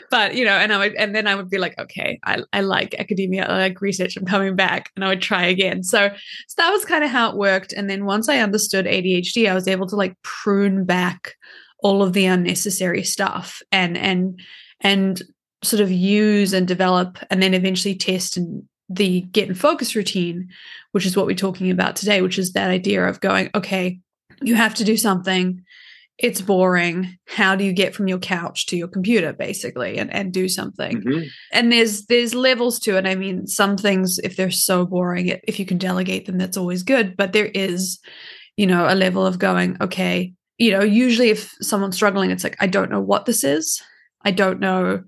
but, 0.09 0.35
you 0.35 0.45
know, 0.45 0.53
and 0.53 0.71
I 0.71 0.77
would, 0.77 0.95
and 0.95 1.13
then 1.13 1.27
I 1.27 1.35
would 1.35 1.49
be 1.49 1.57
like, 1.57 1.77
okay, 1.77 2.19
I, 2.23 2.39
I 2.53 2.61
like 2.61 2.95
academia, 2.95 3.45
I 3.45 3.57
like 3.57 3.81
research, 3.81 4.15
I'm 4.15 4.25
coming 4.25 4.55
back, 4.55 4.91
and 4.95 5.03
I 5.03 5.09
would 5.09 5.21
try 5.21 5.45
again. 5.45 5.83
So, 5.83 6.09
so 6.47 6.53
that 6.57 6.71
was 6.71 6.85
kind 6.85 7.03
of 7.03 7.09
how 7.09 7.29
it 7.29 7.35
worked. 7.35 7.73
And 7.73 7.89
then 7.89 8.05
once 8.05 8.29
I 8.29 8.37
understood 8.39 8.85
ADHD, 8.85 9.49
I 9.49 9.53
was 9.53 9.67
able 9.67 9.87
to 9.87 9.95
like 9.95 10.15
prune 10.23 10.85
back 10.85 11.33
all 11.79 12.01
of 12.03 12.13
the 12.13 12.25
unnecessary 12.25 13.03
stuff 13.03 13.61
and 13.71 13.97
and 13.97 14.39
and 14.81 15.21
sort 15.63 15.81
of 15.81 15.91
use 15.91 16.53
and 16.53 16.67
develop 16.67 17.17
and 17.29 17.41
then 17.41 17.53
eventually 17.53 17.95
test 17.95 18.37
and 18.37 18.63
the 18.89 19.21
get 19.31 19.49
in 19.49 19.55
focus 19.55 19.95
routine 19.95 20.47
which 20.91 21.05
is 21.05 21.17
what 21.17 21.25
we're 21.25 21.35
talking 21.35 21.69
about 21.71 21.95
today 21.95 22.21
which 22.21 22.39
is 22.39 22.53
that 22.53 22.69
idea 22.69 23.05
of 23.05 23.19
going 23.19 23.49
okay 23.53 23.99
you 24.41 24.55
have 24.55 24.75
to 24.75 24.83
do 24.83 24.97
something. 24.97 25.63
It's 26.17 26.41
boring. 26.41 27.17
How 27.27 27.55
do 27.55 27.63
you 27.63 27.73
get 27.73 27.93
from 27.93 28.07
your 28.07 28.17
couch 28.17 28.65
to 28.67 28.77
your 28.77 28.87
computer 28.87 29.33
basically 29.33 29.97
and, 29.97 30.11
and 30.11 30.33
do 30.33 30.47
something? 30.49 31.01
Mm-hmm. 31.01 31.27
and 31.51 31.71
there's 31.71 32.05
there's 32.07 32.33
levels 32.33 32.79
to 32.79 32.97
it. 32.97 33.05
I 33.05 33.15
mean 33.15 33.45
some 33.45 33.77
things 33.77 34.19
if 34.19 34.35
they're 34.35 34.49
so 34.49 34.85
boring 34.85 35.27
if 35.47 35.59
you 35.59 35.65
can 35.65 35.77
delegate 35.77 36.25
them 36.25 36.37
that's 36.37 36.57
always 36.57 36.83
good. 36.83 37.15
But 37.15 37.33
there 37.33 37.45
is 37.53 37.99
you 38.55 38.65
know 38.65 38.87
a 38.91 38.95
level 38.95 39.25
of 39.25 39.37
going 39.37 39.77
okay 39.81 40.33
you 40.57 40.71
know, 40.71 40.81
usually 40.81 41.29
if 41.29 41.53
someone's 41.61 41.95
struggling, 41.95 42.31
it's 42.31 42.43
like, 42.43 42.57
I 42.59 42.67
don't 42.67 42.91
know 42.91 43.01
what 43.01 43.25
this 43.25 43.43
is. 43.43 43.81
I 44.23 44.31
don't 44.31 44.59
know. 44.59 45.03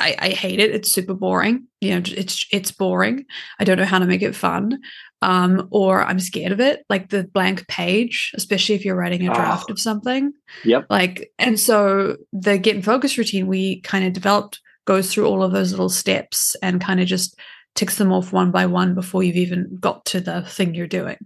I, 0.00 0.16
I 0.18 0.28
hate 0.30 0.60
it. 0.60 0.74
It's 0.74 0.92
super 0.92 1.14
boring. 1.14 1.66
You 1.80 1.90
know, 1.90 2.02
it's 2.04 2.46
it's 2.52 2.70
boring. 2.70 3.24
I 3.58 3.64
don't 3.64 3.78
know 3.78 3.84
how 3.84 3.98
to 3.98 4.06
make 4.06 4.22
it 4.22 4.34
fun. 4.34 4.78
Um, 5.20 5.66
or 5.72 6.04
I'm 6.04 6.20
scared 6.20 6.52
of 6.52 6.60
it, 6.60 6.84
like 6.88 7.08
the 7.08 7.24
blank 7.24 7.66
page, 7.66 8.30
especially 8.36 8.76
if 8.76 8.84
you're 8.84 8.94
writing 8.94 9.26
a 9.26 9.34
draft 9.34 9.66
oh. 9.68 9.72
of 9.72 9.80
something. 9.80 10.32
Yep. 10.64 10.86
Like, 10.90 11.32
and 11.40 11.58
so 11.58 12.16
the 12.32 12.56
get 12.56 12.76
in 12.76 12.82
focus 12.82 13.18
routine 13.18 13.48
we 13.48 13.80
kind 13.80 14.06
of 14.06 14.12
developed 14.12 14.60
goes 14.86 15.12
through 15.12 15.26
all 15.26 15.42
of 15.42 15.50
those 15.50 15.72
little 15.72 15.88
steps 15.88 16.54
and 16.62 16.80
kind 16.80 17.00
of 17.00 17.08
just 17.08 17.36
ticks 17.74 17.96
them 17.96 18.12
off 18.12 18.32
one 18.32 18.52
by 18.52 18.66
one 18.66 18.94
before 18.94 19.24
you've 19.24 19.36
even 19.36 19.76
got 19.80 20.04
to 20.04 20.20
the 20.20 20.42
thing 20.42 20.74
you're 20.74 20.86
doing. 20.86 21.18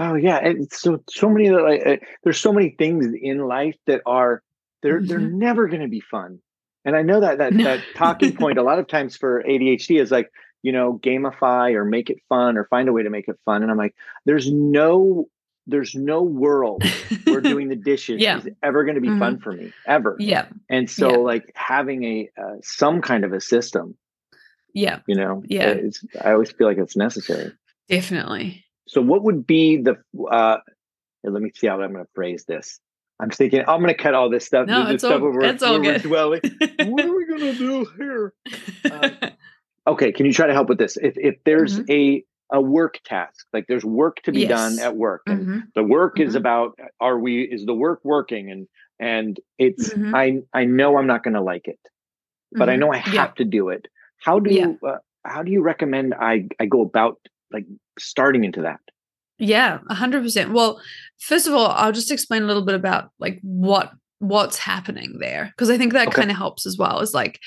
Oh 0.00 0.14
yeah, 0.14 0.38
and 0.38 0.72
so 0.72 1.02
so 1.10 1.28
many 1.28 1.50
like 1.50 1.84
uh, 1.84 1.96
there's 2.22 2.40
so 2.40 2.52
many 2.52 2.70
things 2.78 3.08
in 3.20 3.48
life 3.48 3.74
that 3.88 4.00
are 4.06 4.42
they're 4.80 5.00
mm-hmm. 5.00 5.08
they're 5.08 5.18
never 5.18 5.66
going 5.66 5.82
to 5.82 5.88
be 5.88 6.00
fun. 6.00 6.38
And 6.84 6.94
I 6.96 7.02
know 7.02 7.20
that 7.20 7.38
that 7.38 7.52
no. 7.52 7.64
that 7.64 7.80
talking 7.96 8.36
point 8.36 8.58
a 8.58 8.62
lot 8.62 8.78
of 8.78 8.86
times 8.86 9.16
for 9.16 9.42
ADHD 9.42 10.00
is 10.00 10.12
like 10.12 10.30
you 10.62 10.70
know 10.70 11.00
gamify 11.02 11.74
or 11.74 11.84
make 11.84 12.10
it 12.10 12.18
fun 12.28 12.56
or 12.56 12.66
find 12.66 12.88
a 12.88 12.92
way 12.92 13.02
to 13.02 13.10
make 13.10 13.26
it 13.26 13.40
fun. 13.44 13.62
And 13.62 13.72
I'm 13.72 13.76
like, 13.76 13.96
there's 14.24 14.48
no 14.48 15.26
there's 15.66 15.96
no 15.96 16.22
world 16.22 16.84
where 17.24 17.40
doing 17.42 17.68
the 17.68 17.76
dishes 17.76 18.22
yeah. 18.22 18.38
is 18.38 18.48
ever 18.62 18.84
going 18.84 18.94
to 18.94 19.00
be 19.00 19.08
mm-hmm. 19.08 19.18
fun 19.18 19.40
for 19.40 19.52
me 19.52 19.72
ever. 19.84 20.14
Yeah. 20.20 20.46
And 20.70 20.88
so 20.88 21.10
yeah. 21.10 21.16
like 21.16 21.52
having 21.56 22.04
a 22.04 22.30
uh, 22.40 22.54
some 22.62 23.02
kind 23.02 23.24
of 23.24 23.32
a 23.32 23.40
system. 23.40 23.96
Yeah. 24.72 25.00
You 25.08 25.16
know. 25.16 25.42
Yeah. 25.44 25.74
I 26.22 26.32
always 26.32 26.52
feel 26.52 26.68
like 26.68 26.78
it's 26.78 26.96
necessary. 26.96 27.52
Definitely. 27.88 28.64
So, 28.88 29.00
what 29.00 29.22
would 29.24 29.46
be 29.46 29.78
the? 29.78 29.96
Uh, 30.30 30.58
let 31.24 31.42
me 31.42 31.50
see 31.54 31.66
how 31.66 31.80
I'm 31.80 31.92
going 31.92 32.04
to 32.04 32.10
phrase 32.14 32.44
this. 32.46 32.80
I'm 33.20 33.30
thinking 33.30 33.60
I'm 33.60 33.80
going 33.80 33.94
to 33.94 34.00
cut 34.00 34.14
all 34.14 34.30
this 34.30 34.46
stuff. 34.46 34.66
No, 34.66 34.84
this 34.84 34.94
it's 34.94 35.04
stuff 35.04 35.22
all, 35.22 35.44
it's 35.44 35.62
all 35.62 35.80
good. 35.80 36.02
Dwelling. 36.02 36.40
what 36.86 37.04
are 37.04 37.16
we 37.16 37.26
going 37.26 37.40
to 37.40 37.54
do 37.54 37.86
here? 37.96 38.32
Uh, 38.84 39.30
okay, 39.86 40.12
can 40.12 40.26
you 40.26 40.32
try 40.32 40.46
to 40.46 40.52
help 40.52 40.68
with 40.68 40.78
this? 40.78 40.96
If 40.96 41.14
if 41.16 41.36
there's 41.44 41.80
mm-hmm. 41.80 41.90
a 41.90 42.24
a 42.50 42.60
work 42.60 43.00
task, 43.04 43.46
like 43.52 43.66
there's 43.68 43.84
work 43.84 44.22
to 44.22 44.32
be 44.32 44.42
yes. 44.42 44.48
done 44.48 44.78
at 44.78 44.96
work, 44.96 45.22
and 45.26 45.40
mm-hmm. 45.40 45.58
the 45.74 45.82
work 45.82 46.16
mm-hmm. 46.16 46.28
is 46.28 46.34
about 46.34 46.78
are 47.00 47.18
we 47.18 47.42
is 47.42 47.66
the 47.66 47.74
work 47.74 48.00
working 48.04 48.50
and 48.50 48.68
and 49.00 49.40
it's 49.58 49.92
mm-hmm. 49.92 50.14
I 50.14 50.40
I 50.52 50.64
know 50.64 50.96
I'm 50.96 51.06
not 51.06 51.24
going 51.24 51.34
to 51.34 51.42
like 51.42 51.66
it, 51.66 51.80
but 52.52 52.68
I 52.68 52.72
mm-hmm. 52.72 52.80
know 52.80 52.92
I 52.92 52.98
have 52.98 53.14
yeah. 53.14 53.26
to 53.38 53.44
do 53.44 53.70
it. 53.70 53.88
How 54.20 54.38
do 54.38 54.54
yeah. 54.54 54.72
uh, 54.88 54.98
how 55.24 55.42
do 55.42 55.50
you 55.50 55.62
recommend 55.62 56.14
I 56.14 56.48
I 56.60 56.66
go 56.66 56.82
about 56.82 57.18
like 57.52 57.66
starting 57.98 58.44
into 58.44 58.62
that? 58.62 58.80
Yeah, 59.38 59.78
100%. 59.90 60.52
Well, 60.52 60.80
first 61.20 61.46
of 61.46 61.54
all, 61.54 61.68
I'll 61.68 61.92
just 61.92 62.10
explain 62.10 62.42
a 62.42 62.46
little 62.46 62.64
bit 62.64 62.74
about 62.74 63.10
like 63.18 63.38
what 63.42 63.92
what's 64.20 64.58
happening 64.58 65.16
there 65.20 65.46
because 65.46 65.70
i 65.70 65.78
think 65.78 65.92
that 65.92 66.08
Okay. 66.08 66.16
kind 66.16 66.30
of 66.30 66.36
helps 66.36 66.66
as 66.66 66.76
well 66.76 67.00
is 67.00 67.14
like 67.14 67.38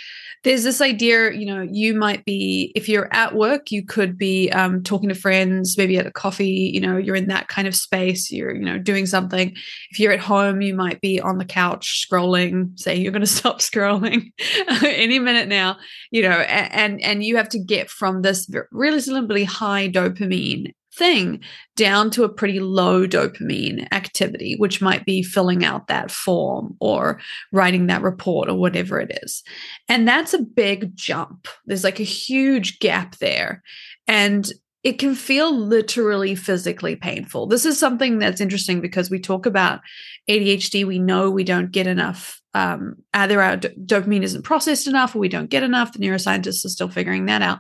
there's 0.44 0.64
this 0.64 0.82
idea 0.82 1.32
you 1.34 1.46
know 1.46 1.62
you 1.70 1.94
might 1.94 2.26
be 2.26 2.72
if 2.76 2.88
you're 2.90 3.14
at 3.14 3.36
work 3.36 3.72
you 3.72 3.86
could 3.86 4.18
be 4.18 4.50
um, 4.52 4.82
talking 4.82 5.10
to 5.10 5.16
friends 5.16 5.78
maybe 5.78 5.98
at 5.98 6.08
a 6.08 6.12
coffee 6.12 6.72
you 6.74 6.80
know 6.80 6.98
you're 6.98 7.16
in 7.16 7.28
that 7.28 7.48
kind 7.48 7.68
of 7.68 7.76
space 7.76 8.32
you're 8.32 8.56
you 8.56 8.64
know 8.66 8.80
doing 8.80 9.06
something 9.06 9.54
if 9.92 10.00
you're 10.00 10.14
at 10.14 10.20
home 10.20 10.62
you 10.62 10.74
might 10.74 11.00
be 11.02 11.20
on 11.20 11.38
the 11.38 11.46
couch 11.46 12.08
scrolling 12.10 12.78
saying 12.80 13.02
you're 13.02 13.12
going 13.12 13.20
to 13.26 13.28
stop 13.28 13.60
scrolling 13.60 14.32
any 14.84 15.20
minute 15.20 15.48
now 15.48 15.78
you 16.10 16.22
know 16.22 16.30
and 16.30 17.02
and 17.02 17.24
you 17.24 17.38
have 17.38 17.50
to 17.50 17.60
get 17.60 17.90
from 17.90 18.22
this 18.22 18.50
really 18.72 18.96
reasonably 18.96 19.44
high 19.44 19.88
dopamine 19.90 20.72
thing 20.96 21.42
down 21.76 22.12
to 22.12 22.24
a 22.24 22.34
pretty 22.34 22.60
low 22.60 23.08
dopamine 23.08 23.88
activity 23.92 24.56
which 24.58 24.82
might 24.82 25.06
be 25.06 25.24
filling 25.24 25.64
out 25.64 25.88
that 25.88 26.12
form 26.12 26.76
or 26.80 27.20
writing 27.52 27.88
that 27.88 28.02
report 28.02 28.50
or 28.50 28.56
whatever 28.56 29.00
it 29.00 29.18
is. 29.24 29.44
And 29.88 30.08
that's 30.08 30.34
a 30.34 30.42
big 30.42 30.96
jump. 30.96 31.48
There's 31.66 31.84
like 31.84 32.00
a 32.00 32.04
huge 32.04 32.80
gap 32.80 33.18
there. 33.18 33.64
And 34.08 34.52
it 34.84 34.94
can 34.94 35.14
feel 35.14 35.56
literally 35.56 36.34
physically 36.36 36.96
painful. 36.96 37.48
This 37.48 37.66
is 37.66 37.78
something 37.80 38.18
that's 38.18 38.42
interesting 38.42 38.82
because 38.82 39.10
we 39.10 39.20
talk 39.20 39.46
about 39.46 39.82
adhd 40.30 40.86
we 40.86 41.00
know 41.00 41.30
we 41.30 41.44
don't 41.44 41.72
get 41.72 41.88
enough 41.88 42.42
um, 42.54 42.96
either 43.14 43.42
our 43.42 43.58
d- 43.58 43.70
dopamine 43.86 44.24
isn't 44.24 44.44
processed 44.44 44.88
enough 44.88 45.16
or 45.16 45.20
we 45.20 45.30
don't 45.30 45.50
get 45.50 45.64
enough. 45.64 45.94
The 45.94 46.00
neuroscientists 46.00 46.66
are 46.66 46.70
still 46.70 46.90
figuring 46.90 47.26
that 47.28 47.42
out. 47.42 47.60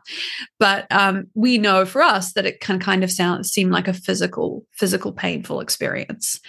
But 0.60 0.86
um, 0.92 1.28
we 1.34 1.58
know 1.58 1.86
for 1.86 2.02
us 2.02 2.34
that 2.34 2.46
it 2.46 2.60
can 2.60 2.80
kind 2.80 3.04
of 3.04 3.12
sound 3.12 3.46
seem 3.46 3.70
like 3.70 3.88
a 3.88 3.94
physical 3.94 4.66
physical 4.74 5.14
painful 5.14 5.62
experience. 5.62 6.40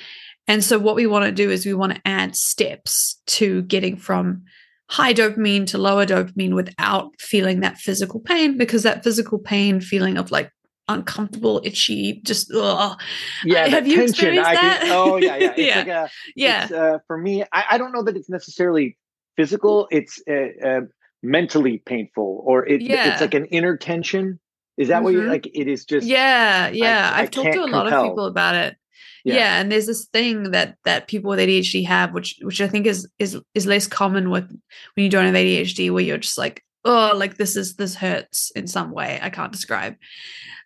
And 0.48 0.64
so 0.64 0.78
what 0.78 0.96
we 0.96 1.06
want 1.06 1.24
to 1.24 1.32
do 1.32 1.50
is 1.50 1.64
we 1.64 1.74
want 1.74 1.94
to 1.94 2.00
add 2.04 2.34
steps 2.34 3.20
to 3.26 3.62
getting 3.62 3.96
from 3.96 4.42
high 4.88 5.14
dopamine 5.14 5.66
to 5.68 5.78
lower 5.78 6.04
dopamine 6.04 6.54
without 6.54 7.12
feeling 7.20 7.60
that 7.60 7.78
physical 7.78 8.18
pain 8.18 8.58
because 8.58 8.82
that 8.82 9.04
physical 9.04 9.38
pain 9.38 9.80
feeling 9.80 10.18
of 10.18 10.32
like 10.32 10.50
uncomfortable 10.88 11.60
itchy 11.64 12.20
just 12.24 12.52
ugh. 12.54 12.98
Yeah, 13.44 13.66
have 13.68 13.86
you 13.86 13.96
tension. 13.96 14.10
experienced 14.36 14.50
I 14.50 14.54
that? 14.54 14.80
Can, 14.82 14.90
oh 14.92 15.16
yeah, 15.16 15.36
yeah. 15.36 15.52
It's 15.56 15.58
Yeah. 15.58 15.78
like 15.78 15.88
a 15.88 16.10
yeah 16.36 16.62
It's, 16.64 16.72
uh, 16.72 16.98
for 17.06 17.16
me, 17.18 17.42
I, 17.52 17.64
I 17.72 17.78
don't 17.78 17.92
know 17.92 18.02
that 18.02 18.16
it's 18.16 18.28
necessarily 18.28 18.98
physical. 19.36 19.88
It's 19.90 20.20
uh, 20.28 20.66
uh, 20.68 20.80
mentally 21.22 21.78
painful, 21.86 22.42
or 22.46 22.66
it, 22.66 22.80
Yeah. 22.82 23.12
it's 23.12 23.20
like 23.20 23.34
an 23.34 23.46
inner 23.46 23.76
tension. 23.76 24.40
Is 24.76 24.88
that 24.88 25.02
what 25.02 25.12
you're 25.12 25.28
like? 25.28 25.46
It 25.54 25.68
is 25.68 25.84
just 25.84 26.06
yeah 26.06 26.68
yeah 26.68 27.12
I 27.14 27.22
i've 27.22 27.30
talked 27.30 27.52
to 27.52 27.58
a 27.60 27.62
can't 27.62 27.72
lot 27.72 27.92
of 27.92 28.02
people 28.08 28.24
about 28.26 28.54
it 28.54 28.74
Yeah. 29.24 29.34
yeah. 29.34 29.60
and 29.60 29.70
there's 29.70 29.86
this 29.86 30.06
thing 30.06 30.50
that 30.52 30.76
that 30.84 31.08
people 31.08 31.28
with 31.28 31.38
adhd 31.38 31.84
have 31.86 32.12
which 32.14 32.38
which 32.42 32.60
i 32.60 32.66
think 32.66 32.86
is 32.86 33.06
is 33.18 33.38
is 33.54 33.66
less 33.66 33.86
common 33.86 34.30
with 34.30 34.48
when 34.94 35.04
you 35.04 35.10
don't 35.10 35.26
have 35.26 35.34
adhd 35.34 35.90
where 35.92 36.02
you're 36.02 36.18
just 36.18 36.38
like 36.38 36.64
oh 36.84 37.12
like 37.14 37.36
this 37.36 37.56
is 37.56 37.76
this 37.76 37.94
hurts 37.94 38.50
in 38.52 38.66
some 38.66 38.90
way 38.90 39.18
i 39.22 39.30
can't 39.30 39.52
describe. 39.52 39.96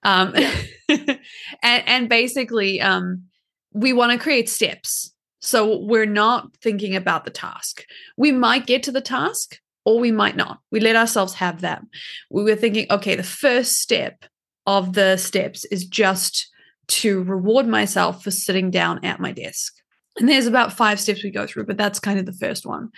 Um 0.02 0.34
and 0.88 1.18
and 1.62 2.08
basically 2.08 2.80
um 2.80 3.24
we 3.72 3.92
want 3.92 4.12
to 4.12 4.18
create 4.18 4.48
steps. 4.48 5.12
So 5.40 5.78
we're 5.78 6.06
not 6.06 6.56
thinking 6.62 6.96
about 6.96 7.24
the 7.24 7.30
task. 7.30 7.84
We 8.16 8.32
might 8.32 8.66
get 8.66 8.82
to 8.84 8.92
the 8.92 9.02
task 9.02 9.60
or 9.84 10.00
we 10.00 10.10
might 10.10 10.34
not. 10.34 10.60
We 10.72 10.80
let 10.80 10.96
ourselves 10.96 11.34
have 11.34 11.60
that 11.60 11.82
we 12.30 12.42
were 12.42 12.56
thinking 12.56 12.86
okay 12.90 13.14
the 13.14 13.22
first 13.22 13.80
step 13.80 14.24
of 14.66 14.94
the 14.94 15.16
steps 15.16 15.64
is 15.66 15.84
just 15.84 16.50
to 16.88 17.22
reward 17.24 17.66
myself 17.66 18.24
for 18.24 18.30
sitting 18.30 18.70
down 18.70 19.04
at 19.04 19.20
my 19.20 19.32
desk. 19.32 19.74
And 20.18 20.28
there's 20.28 20.46
about 20.46 20.72
five 20.72 20.98
steps 20.98 21.22
we 21.22 21.30
go 21.30 21.46
through 21.46 21.66
but 21.66 21.76
that's 21.76 22.00
kind 22.00 22.18
of 22.18 22.26
the 22.26 22.32
first 22.32 22.64
one 22.64 22.90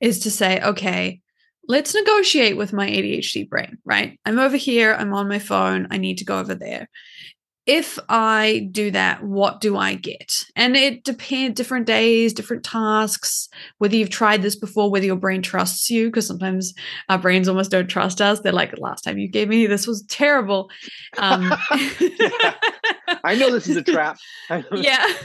is 0.00 0.20
to 0.20 0.30
say 0.30 0.60
okay 0.60 1.20
let's 1.68 1.94
negotiate 1.94 2.56
with 2.56 2.72
my 2.72 2.88
adhd 2.88 3.48
brain 3.48 3.78
right 3.84 4.18
i'm 4.24 4.38
over 4.38 4.56
here 4.56 4.94
i'm 4.94 5.12
on 5.12 5.28
my 5.28 5.38
phone 5.38 5.86
i 5.90 5.96
need 5.96 6.18
to 6.18 6.24
go 6.24 6.38
over 6.38 6.54
there 6.54 6.88
if 7.70 7.98
I 8.08 8.68
do 8.72 8.90
that, 8.90 9.22
what 9.22 9.60
do 9.60 9.76
I 9.76 9.94
get? 9.94 10.44
And 10.56 10.76
it 10.76 11.04
depends, 11.04 11.56
different 11.56 11.86
days, 11.86 12.32
different 12.32 12.64
tasks, 12.64 13.48
whether 13.78 13.94
you've 13.94 14.10
tried 14.10 14.42
this 14.42 14.56
before, 14.56 14.90
whether 14.90 15.06
your 15.06 15.14
brain 15.14 15.40
trusts 15.40 15.88
you, 15.88 16.06
because 16.06 16.26
sometimes 16.26 16.74
our 17.08 17.18
brains 17.18 17.48
almost 17.48 17.70
don't 17.70 17.86
trust 17.86 18.20
us. 18.20 18.40
They're 18.40 18.52
like, 18.52 18.76
last 18.78 19.02
time 19.02 19.18
you 19.18 19.28
gave 19.28 19.48
me 19.48 19.66
this 19.68 19.86
was 19.86 20.02
terrible. 20.08 20.68
Um, 21.18 21.52
I 23.24 23.34
know 23.34 23.50
this 23.50 23.68
is 23.68 23.76
a 23.76 23.82
trap. 23.82 24.18
Yeah. 24.72 25.06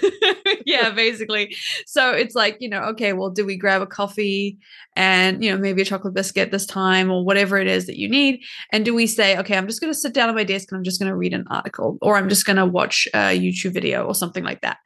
Yeah 0.65 0.91
basically. 0.91 1.55
So 1.85 2.11
it's 2.11 2.33
like 2.33 2.57
you 2.59 2.69
know 2.69 2.81
okay 2.91 3.13
well 3.13 3.29
do 3.29 3.45
we 3.45 3.55
grab 3.55 3.81
a 3.81 3.85
coffee 3.85 4.57
and 4.95 5.43
you 5.43 5.51
know 5.51 5.57
maybe 5.57 5.81
a 5.81 5.85
chocolate 5.85 6.13
biscuit 6.13 6.51
this 6.51 6.65
time 6.65 7.11
or 7.11 7.23
whatever 7.23 7.57
it 7.57 7.67
is 7.67 7.85
that 7.85 7.99
you 7.99 8.09
need? 8.09 8.41
And 8.71 8.83
do 8.83 8.93
we 8.93 9.05
say 9.07 9.37
okay 9.37 9.57
i'm 9.57 9.67
just 9.67 9.81
going 9.81 9.93
to 9.93 9.99
sit 9.99 10.13
down 10.13 10.29
at 10.29 10.35
my 10.35 10.43
desk 10.43 10.71
and 10.71 10.77
i'm 10.77 10.83
just 10.83 10.99
going 10.99 11.09
to 11.09 11.15
read 11.15 11.33
an 11.33 11.45
article 11.49 11.97
or 12.01 12.15
i'm 12.17 12.29
just 12.29 12.45
going 12.45 12.57
to 12.57 12.65
watch 12.65 13.07
a 13.13 13.37
youtube 13.37 13.73
video 13.73 14.05
or 14.05 14.15
something 14.15 14.43
like 14.43 14.61
that. 14.61 14.77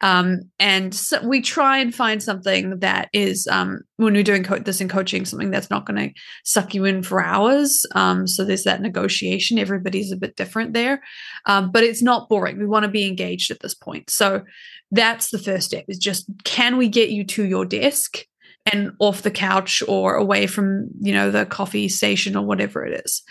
Um, 0.00 0.40
and 0.58 0.94
so 0.94 1.26
we 1.26 1.40
try 1.40 1.78
and 1.78 1.94
find 1.94 2.22
something 2.22 2.78
that 2.80 3.08
is 3.12 3.46
um, 3.46 3.80
when 4.02 4.14
we're 4.14 4.22
doing 4.22 4.44
co- 4.44 4.58
this 4.58 4.80
in 4.80 4.88
coaching 4.88 5.24
something 5.24 5.50
that's 5.50 5.70
not 5.70 5.86
going 5.86 6.08
to 6.08 6.20
suck 6.44 6.74
you 6.74 6.84
in 6.84 7.02
for 7.02 7.22
hours 7.22 7.86
um, 7.94 8.26
so 8.26 8.44
there's 8.44 8.64
that 8.64 8.80
negotiation. 8.80 9.58
Everybody's 9.58 10.12
a 10.12 10.16
bit 10.16 10.36
different 10.36 10.72
there 10.74 11.02
um, 11.46 11.70
but 11.70 11.84
it's 11.84 12.02
not 12.02 12.28
boring. 12.28 12.58
We 12.58 12.66
want 12.66 12.84
to 12.84 12.90
be 12.90 13.06
engaged 13.06 13.50
at 13.50 13.60
this 13.60 13.74
point. 13.74 14.10
So 14.10 14.42
that's 14.90 15.30
the 15.30 15.38
first 15.38 15.66
step 15.66 15.84
is 15.88 15.98
just 15.98 16.26
can 16.44 16.76
we 16.76 16.88
get 16.88 17.10
you 17.10 17.24
to 17.24 17.44
your 17.44 17.64
desk 17.64 18.18
and 18.66 18.92
off 19.00 19.22
the 19.22 19.30
couch 19.30 19.82
or 19.88 20.14
away 20.14 20.46
from 20.46 20.88
you 21.00 21.12
know 21.12 21.30
the 21.30 21.46
coffee 21.46 21.88
station 21.88 22.36
or 22.36 22.44
whatever 22.44 22.84
it 22.84 23.02
is? 23.04 23.22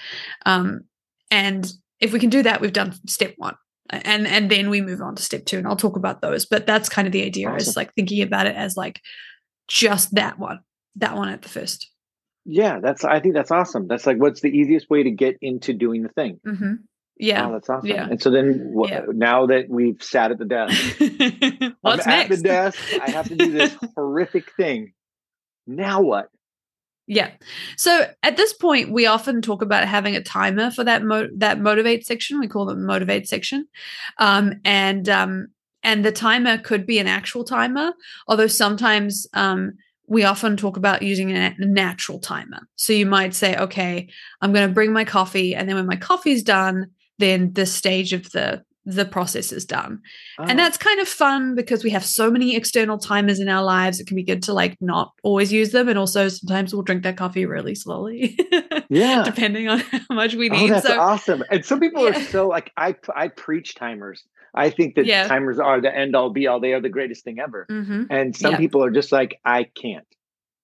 Um, 0.45 0.81
and 1.29 1.71
if 1.99 2.11
we 2.11 2.19
can 2.19 2.29
do 2.29 2.43
that 2.43 2.61
we've 2.61 2.73
done 2.73 2.93
step 3.07 3.33
one 3.37 3.55
and 3.89 4.25
and 4.27 4.49
then 4.49 4.69
we 4.69 4.81
move 4.81 5.01
on 5.01 5.15
to 5.15 5.23
step 5.23 5.45
two 5.45 5.57
and 5.57 5.67
i'll 5.67 5.75
talk 5.75 5.95
about 5.95 6.21
those 6.21 6.45
but 6.45 6.65
that's 6.65 6.89
kind 6.89 7.07
of 7.07 7.11
the 7.11 7.23
idea 7.23 7.53
is 7.55 7.75
like 7.75 7.93
thinking 7.93 8.21
about 8.21 8.47
it 8.47 8.55
as 8.55 8.75
like 8.75 9.01
just 9.67 10.15
that 10.15 10.37
one 10.39 10.59
that 10.95 11.15
one 11.15 11.29
at 11.29 11.41
the 11.41 11.49
first 11.49 11.87
yeah, 12.43 12.79
that's. 12.79 13.03
I 13.05 13.19
think 13.19 13.35
that's 13.35 13.51
awesome. 13.51 13.87
That's 13.87 14.07
like, 14.07 14.17
what's 14.17 14.41
the 14.41 14.49
easiest 14.49 14.89
way 14.89 15.03
to 15.03 15.11
get 15.11 15.37
into 15.41 15.73
doing 15.73 16.01
the 16.01 16.09
thing? 16.09 16.39
hmm 16.43 16.73
yeah 17.17 17.47
Oh, 17.47 17.51
that's 17.51 17.69
awesome. 17.69 17.87
Yeah. 17.87 18.07
And 18.09 18.19
so 18.19 18.31
then, 18.31 18.73
wh- 18.75 18.89
Yeah. 18.89 19.03
now 19.09 19.45
that 19.45 19.69
we've 19.69 20.01
sat 20.01 20.31
at 20.31 20.39
the 20.39 20.45
desk, 20.45 20.73
what's 21.81 22.07
I'm 22.07 22.13
at 22.13 22.29
the 22.29 22.37
desk. 22.37 22.79
I 22.99 23.11
have 23.11 23.29
to 23.29 23.35
do 23.35 23.51
this 23.51 23.75
horrific 23.95 24.51
thing. 24.55 24.93
Now 25.67 26.01
what? 26.01 26.29
Yeah. 27.05 27.29
So 27.77 28.07
at 28.23 28.37
this 28.37 28.53
point, 28.53 28.91
we 28.91 29.05
often 29.05 29.43
talk 29.43 29.61
about 29.61 29.87
having 29.87 30.15
a 30.15 30.23
timer 30.23 30.71
for 30.71 30.83
that 30.83 31.03
mo- 31.03 31.29
that 31.37 31.59
motivate 31.59 32.07
section. 32.07 32.39
We 32.39 32.47
call 32.47 32.65
them 32.65 32.85
motivate 32.87 33.27
section, 33.27 33.67
um, 34.17 34.53
and 34.65 35.07
um, 35.09 35.47
and 35.83 36.05
the 36.05 36.11
timer 36.11 36.57
could 36.57 36.85
be 36.85 36.99
an 36.99 37.07
actual 37.07 37.43
timer, 37.43 37.93
although 38.27 38.47
sometimes 38.47 39.27
um, 39.33 39.73
we 40.07 40.23
often 40.23 40.57
talk 40.57 40.77
about 40.77 41.01
using 41.01 41.31
a 41.31 41.55
natural 41.59 42.19
timer. 42.19 42.67
So 42.75 42.93
you 42.93 43.05
might 43.05 43.33
say, 43.33 43.55
okay, 43.55 44.09
I'm 44.41 44.53
going 44.53 44.67
to 44.67 44.73
bring 44.73 44.93
my 44.93 45.05
coffee, 45.05 45.55
and 45.55 45.67
then 45.67 45.75
when 45.75 45.87
my 45.87 45.95
coffee's 45.95 46.43
done, 46.43 46.87
then 47.19 47.53
this 47.53 47.73
stage 47.73 48.13
of 48.13 48.31
the 48.31 48.63
the 48.85 49.05
process 49.05 49.51
is 49.51 49.63
done. 49.65 49.99
Oh, 50.39 50.43
And 50.43 50.57
that's 50.57 50.77
kind 50.77 50.99
of 50.99 51.07
fun 51.07 51.53
because 51.55 51.83
we 51.83 51.91
have 51.91 52.03
so 52.03 52.31
many 52.31 52.55
external 52.55 52.97
timers 52.97 53.39
in 53.39 53.47
our 53.47 53.63
lives. 53.63 53.99
It 53.99 54.07
can 54.07 54.15
be 54.15 54.23
good 54.23 54.41
to 54.43 54.53
like 54.53 54.75
not 54.81 55.11
always 55.23 55.53
use 55.53 55.71
them. 55.71 55.87
And 55.87 55.99
also 55.99 56.29
sometimes 56.29 56.73
we'll 56.73 56.81
drink 56.83 57.03
that 57.03 57.15
coffee 57.17 57.45
really 57.45 57.75
slowly, 57.75 58.39
yeah. 58.89 59.23
depending 59.23 59.67
on 59.67 59.79
how 59.79 59.99
much 60.09 60.33
we 60.35 60.49
Oh, 60.49 60.53
need. 60.55 60.71
that's 60.71 60.87
so 60.87 60.99
awesome. 60.99 61.43
And 61.51 61.63
some 61.63 61.79
people 61.79 62.03
Yeah. 62.03 62.17
are 62.17 62.21
so 62.23 62.47
like 62.47 62.71
I 62.75 62.95
I 63.15 63.27
preach 63.27 63.75
timers. 63.75 64.23
I 64.55 64.69
think 64.69 64.95
that 64.95 65.05
Yeah. 65.05 65.27
timers 65.27 65.59
are 65.59 65.79
the 65.79 65.95
end 65.95 66.15
all 66.15 66.31
be 66.31 66.47
all. 66.47 66.59
They 66.59 66.73
are 66.73 66.81
the 66.81 66.89
greatest 66.89 67.23
thing 67.23 67.39
ever. 67.39 67.67
Mhm. 67.69 68.07
And 68.09 68.35
some 68.35 68.53
Yeah. 68.53 68.57
people 68.57 68.83
are 68.83 68.91
just 68.91 69.11
like 69.11 69.37
I 69.45 69.65
can't. 69.79 70.05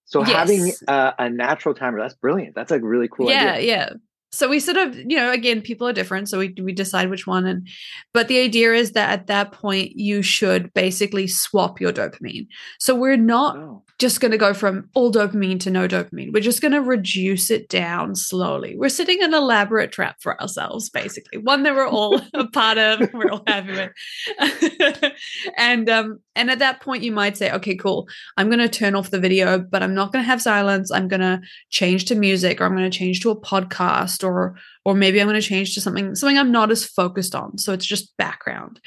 So 0.05 0.21
having 0.23 0.67
Yes. 0.67 0.83
uh, 0.87 1.11
a 1.19 1.29
natural 1.29 1.75
timer, 1.75 1.99
that's 1.99 2.15
brilliant. 2.15 2.55
That's 2.55 2.71
a 2.71 2.79
really 2.79 3.09
cool 3.09 3.29
yeah, 3.29 3.53
idea. 3.53 3.67
yeah. 3.67 3.89
So 4.31 4.49
we 4.49 4.59
sort 4.59 4.77
of, 4.77 4.95
you 4.95 5.15
know, 5.15 5.31
again, 5.31 5.61
people 5.61 5.87
are 5.87 5.93
different, 5.93 6.29
so 6.29 6.37
we 6.39 6.53
we 6.61 6.73
decide 6.73 7.09
which 7.09 7.25
one. 7.25 7.45
And 7.45 7.67
but 8.13 8.27
the 8.27 8.39
idea 8.39 8.73
is 8.73 8.91
that 8.91 9.09
at 9.09 9.27
that 9.27 9.51
point 9.53 9.93
you 9.95 10.21
should 10.21 10.73
basically 10.73 11.27
swap 11.27 11.79
your 11.79 11.93
dopamine. 11.93 12.47
So 12.79 12.93
we're 12.93 13.17
not 13.17 13.57
Oh. 13.57 13.83
just 13.99 14.19
going 14.19 14.31
to 14.31 14.37
go 14.37 14.53
from 14.53 14.89
all 14.93 15.11
dopamine 15.11 15.59
to 15.61 15.71
no 15.71 15.87
dopamine. 15.87 16.33
We're 16.33 16.41
just 16.43 16.61
going 16.61 16.73
to 16.73 16.81
reduce 16.81 17.49
it 17.49 17.69
down 17.69 18.15
slowly. 18.15 18.75
We're 18.77 18.89
setting 18.89 19.23
an 19.23 19.33
elaborate 19.33 19.91
trap 19.91 20.17
for 20.21 20.39
ourselves, 20.41 20.89
basically, 20.89 21.39
one 21.39 21.63
that 21.63 21.73
we're 21.73 21.87
all 21.87 22.21
a 22.33 22.47
part 22.47 22.77
of, 22.77 23.09
we're 23.13 23.31
all 23.31 23.43
happy 23.47 23.71
with. 23.71 23.91
and 25.57 25.89
um, 25.89 26.19
and 26.35 26.51
at 26.51 26.59
that 26.59 26.81
point, 26.81 27.01
you 27.03 27.11
might 27.11 27.37
say, 27.37 27.51
okay, 27.51 27.75
cool. 27.75 28.07
I'm 28.37 28.47
going 28.49 28.59
to 28.59 28.69
turn 28.69 28.93
off 28.95 29.09
the 29.09 29.19
video, 29.19 29.57
but 29.57 29.81
I'm 29.81 29.95
not 29.95 30.11
going 30.11 30.23
to 30.23 30.27
have 30.27 30.41
silence. 30.41 30.91
I'm 30.91 31.07
going 31.07 31.21
to 31.21 31.41
change 31.69 32.05
to 32.05 32.15
music, 32.15 32.61
or 32.61 32.65
I'm 32.65 32.75
going 32.75 32.89
to 32.89 32.95
change 32.95 33.21
to 33.21 33.31
a 33.31 33.39
podcast, 33.41 34.16
or 34.23 34.55
or 34.85 34.93
maybe 34.95 35.19
I'm 35.19 35.27
going 35.27 35.39
to 35.41 35.47
change 35.47 35.73
to 35.75 35.81
something 35.81 36.15
something 36.15 36.37
I'm 36.37 36.51
not 36.51 36.71
as 36.71 36.85
focused 36.85 37.35
on. 37.35 37.57
So 37.57 37.73
it's 37.73 37.85
just 37.85 38.15
background. 38.17 38.79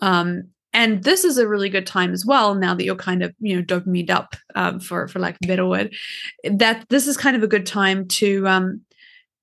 Um, 0.00 0.44
and 0.74 1.04
this 1.04 1.22
is 1.24 1.36
a 1.36 1.46
really 1.46 1.68
good 1.68 1.86
time 1.86 2.12
as 2.14 2.24
well 2.24 2.54
now 2.54 2.74
that 2.74 2.84
you're 2.84 2.96
kind 2.96 3.22
of 3.22 3.34
you 3.40 3.54
know 3.56 3.62
dopamine 3.62 4.08
up 4.10 4.34
um, 4.54 4.80
for 4.80 5.06
for 5.08 5.18
lack 5.18 5.34
of 5.34 5.40
a 5.44 5.46
better 5.46 5.66
word 5.66 5.94
that 6.50 6.86
this 6.88 7.06
is 7.06 7.16
kind 7.16 7.36
of 7.36 7.42
a 7.42 7.46
good 7.48 7.66
time 7.66 8.08
to 8.08 8.46
um 8.48 8.80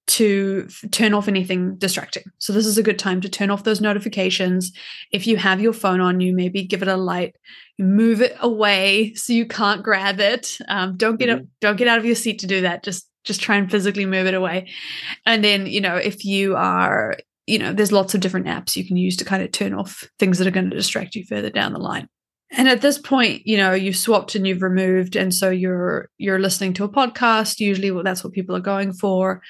to 0.08 0.66
f- 0.68 0.90
turn 0.90 1.14
off 1.14 1.28
anything 1.28 1.76
distracting 1.76 2.24
so 2.40 2.52
this 2.52 2.66
is 2.66 2.80
a 2.80 2.84
good 2.84 2.98
time 2.98 3.22
to 3.22 3.30
turn 3.30 3.52
off 3.52 3.64
those 3.64 3.80
notifications 3.80 4.72
if 5.12 5.28
you 5.28 5.38
have 5.38 5.62
your 5.62 5.72
phone 5.74 6.02
on 6.02 6.20
you 6.20 6.34
maybe 6.34 6.64
give 6.64 6.82
it 6.82 6.88
a 6.88 6.98
light 6.98 7.36
move 7.78 8.22
it 8.22 8.36
away 8.42 9.14
so 9.14 9.32
you 9.32 9.46
can't 9.46 9.84
grab 9.84 10.20
it 10.20 10.58
um, 10.68 10.98
don't 10.98 11.20
get 11.20 11.30
Mhm. 11.30 11.42
up 11.42 11.46
don't 11.62 11.76
get 11.78 11.88
out 11.88 12.00
of 12.00 12.06
your 12.06 12.16
seat 12.16 12.40
to 12.40 12.48
do 12.48 12.62
that 12.62 12.84
just 12.84 13.08
just 13.30 13.42
try 13.42 13.56
and 13.58 13.70
physically 13.70 14.08
move 14.08 14.26
it 14.26 14.34
away. 14.34 14.68
And 15.28 15.44
then 15.44 15.68
you 15.68 15.80
know 15.80 15.96
if 15.96 16.26
you 16.26 16.56
are 16.56 17.16
you 17.46 17.60
know 17.60 17.72
there's 17.72 17.92
lots 17.92 18.16
of 18.16 18.22
different 18.22 18.48
apps 18.48 18.76
you 18.76 18.86
can 18.86 18.98
use 18.98 19.16
to 19.18 19.24
kind 19.26 19.44
of 19.44 19.52
turn 19.52 19.72
off 19.74 20.04
things 20.18 20.40
that 20.40 20.48
are 20.48 20.52
going 20.52 20.68
to 20.70 20.76
distract 20.76 21.14
you 21.16 21.24
further 21.26 21.52
down 21.52 21.74
the 21.74 21.80
line. 21.80 22.08
And 22.52 22.68
at 22.68 22.82
this 22.82 22.98
point 22.98 23.44
you 23.46 23.56
know 23.56 23.74
you've 23.74 23.96
swapped 23.96 24.34
and 24.34 24.48
you've 24.48 24.64
removed 24.64 25.16
and 25.16 25.32
so 25.32 25.52
you're 25.52 26.10
you're 26.18 26.40
listening 26.40 26.74
to 26.74 26.84
a 26.84 26.90
podcast. 26.90 27.60
Usually 27.60 27.92
well, 27.92 28.04
that's 28.04 28.24
what 28.24 28.34
people 28.34 28.56
are 28.56 28.72
going 28.74 28.94
for. 28.94 29.44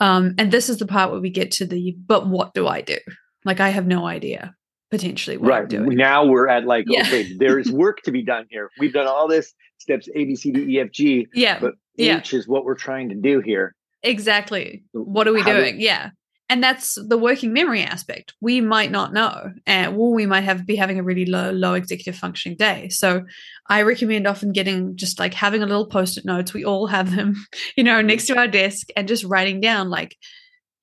Um, 0.00 0.34
and 0.38 0.52
this 0.52 0.68
is 0.68 0.78
the 0.78 0.86
part 0.86 1.10
where 1.10 1.20
we 1.20 1.30
get 1.30 1.50
to 1.52 1.66
the 1.66 1.96
but 2.06 2.28
what 2.28 2.54
do 2.54 2.68
i 2.68 2.80
do? 2.82 2.98
Like 3.44 3.58
i 3.58 3.70
have 3.70 3.86
no 3.88 4.06
idea 4.06 4.54
potentially 4.92 5.36
what 5.36 5.52
i'm 5.52 5.60
right. 5.62 5.68
doing. 5.68 5.96
Now 5.96 6.24
we're 6.24 6.46
at 6.48 6.66
like 6.66 6.84
Yeah. 6.86 7.00
okay 7.00 7.36
there's 7.36 7.72
work 7.72 8.02
to 8.02 8.12
be 8.12 8.22
done 8.22 8.46
here. 8.48 8.70
We've 8.78 8.92
done 8.92 9.08
all 9.08 9.26
this 9.26 9.52
steps 9.78 10.08
a 10.14 10.24
b 10.24 10.36
c 10.36 10.52
d 10.52 10.60
e 10.76 10.80
f 10.80 10.90
g 10.92 11.26
yeah. 11.34 11.58
but 11.60 11.74
Yeah. 11.96 12.20
is 12.32 12.48
what 12.48 12.64
we're 12.64 12.74
trying 12.74 13.08
to 13.10 13.14
do 13.14 13.40
here 13.40 13.74
Exactly. 14.04 14.84
What 14.92 15.26
are 15.26 15.32
we 15.32 15.40
How 15.40 15.52
do- 15.54 15.60
doing? 15.60 15.80
yeah. 15.80 16.10
And 16.50 16.62
that's 16.62 16.98
the 17.08 17.16
working 17.16 17.54
memory 17.54 17.82
aspect. 17.82 18.34
We 18.42 18.60
might 18.60 18.90
not 18.90 19.14
know, 19.14 19.54
and 19.66 19.96
or 19.96 20.12
we 20.12 20.26
might 20.26 20.42
have 20.44 20.66
be 20.66 20.76
having 20.76 20.98
a 20.98 21.02
really 21.02 21.24
low, 21.24 21.50
low 21.50 21.72
executive 21.72 22.16
functioning 22.16 22.58
day. 22.58 22.90
So, 22.90 23.24
I 23.70 23.80
recommend 23.80 24.26
often 24.26 24.52
getting 24.52 24.94
just 24.94 25.18
like 25.18 25.32
having 25.32 25.62
a 25.62 25.66
little 25.66 25.86
post-it 25.86 26.26
notes. 26.26 26.52
We 26.52 26.62
all 26.62 26.86
have 26.86 27.16
them, 27.16 27.34
you 27.76 27.82
know, 27.82 27.96
mm-hmm. 27.96 28.08
next 28.08 28.26
to 28.26 28.36
our 28.36 28.46
desk, 28.46 28.88
and 28.94 29.08
just 29.08 29.24
writing 29.24 29.62
down 29.62 29.88
like 29.88 30.18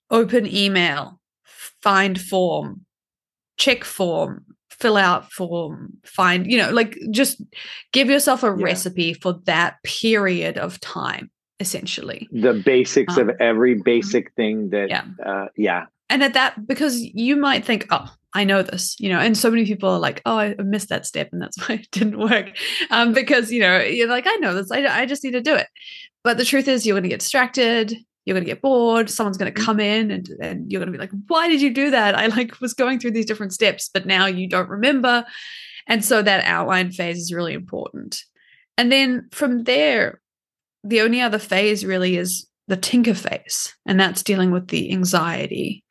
open 0.09 0.47
email, 0.47 1.19
find 1.43 2.19
form, 2.19 2.83
check 3.57 3.83
form, 3.83 4.45
fill 4.81 4.97
out 4.97 5.31
form, 5.31 5.93
find, 6.03 6.51
you 6.51 6.57
know, 6.57 6.71
like 6.71 6.97
just 7.11 7.41
give 7.93 8.09
yourself 8.09 8.43
a 8.43 8.47
Yeah. 8.47 8.65
recipe 8.65 9.13
for 9.13 9.33
that 9.45 9.75
period 9.83 10.57
of 10.57 10.79
time, 10.79 11.29
essentially. 11.59 12.27
the 12.31 12.53
basics 12.53 13.17
of 13.17 13.29
Um, 13.29 13.35
every 13.39 13.75
basic 13.75 14.33
thing 14.33 14.69
that 14.71 14.89
Yeah. 14.89 15.03
uh, 15.25 15.47
yeah 15.55 15.85
and 16.09 16.23
at 16.23 16.33
that 16.33 16.65
because 16.67 16.99
you 17.01 17.35
might 17.37 17.63
think 17.63 17.85
oh 17.91 18.07
i 18.33 18.43
know 18.43 18.61
this 18.63 18.95
you 18.99 19.09
know 19.09 19.19
and 19.19 19.37
so 19.37 19.49
many 19.51 19.65
people 19.65 19.89
are 19.89 19.99
like 19.99 20.21
oh 20.25 20.37
i 20.37 20.55
missed 20.63 20.89
that 20.89 21.05
step 21.05 21.29
and 21.31 21.41
that's 21.41 21.57
why 21.69 21.75
it 21.75 21.87
didn't 21.91 22.19
work 22.19 22.47
um 22.89 23.13
because 23.13 23.51
you 23.51 23.61
know 23.61 23.77
you're 23.79 24.09
like 24.09 24.25
i 24.27 24.35
know 24.41 24.53
this 24.53 24.71
i, 24.71 24.79
I 25.01 25.05
just 25.05 25.23
need 25.23 25.31
to 25.39 25.41
do 25.41 25.55
it 25.55 25.67
but 26.23 26.37
the 26.37 26.45
truth 26.45 26.67
is 26.67 26.85
you're 26.85 26.95
going 26.95 27.03
to 27.03 27.09
get 27.15 27.19
distracted 27.21 27.95
you're 28.25 28.35
going 28.35 28.45
to 28.45 28.51
get 28.51 28.61
bored 28.61 29.09
someone's 29.09 29.37
going 29.37 29.53
to 29.53 29.59
Mhm. 29.59 29.65
come 29.65 29.79
in 29.79 30.11
and, 30.11 30.27
and 30.41 30.71
you're 30.71 30.79
going 30.79 30.91
to 30.91 30.97
be 30.97 31.01
like 31.01 31.11
why 31.27 31.47
did 31.47 31.61
you 31.61 31.73
do 31.73 31.91
that 31.91 32.15
i 32.17 32.27
like 32.27 32.59
was 32.61 32.73
going 32.73 32.99
through 32.99 33.11
these 33.11 33.25
different 33.25 33.53
steps 33.53 33.89
but 33.93 34.05
now 34.05 34.25
you 34.25 34.47
don't 34.47 34.69
remember 34.69 35.25
and 35.87 36.05
so 36.05 36.21
that 36.21 36.43
outline 36.45 36.91
phase 36.91 37.17
is 37.17 37.33
really 37.33 37.53
important 37.53 38.23
and 38.77 38.91
then 38.91 39.27
from 39.31 39.63
there 39.63 40.21
the 40.83 41.01
only 41.01 41.21
other 41.21 41.39
phase 41.39 41.85
really 41.85 42.17
is 42.17 42.47
the 42.67 42.77
tinker 42.77 43.13
phase 43.13 43.75
and 43.85 43.99
that's 43.99 44.23
dealing 44.23 44.51
with 44.51 44.67
the 44.69 44.91
anxiety 44.91 45.83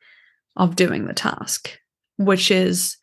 of 0.57 0.75
doing 0.75 1.05
the 1.05 1.13
task, 1.13 1.77
which 2.17 2.51
is 2.51 2.97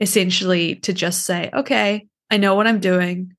essentially 0.00 0.76
to 0.76 0.92
just 0.92 1.24
say, 1.24 1.50
okay, 1.52 2.06
I 2.30 2.36
know 2.36 2.54
what 2.54 2.66
I'm 2.68 2.78
doing. 2.78 3.32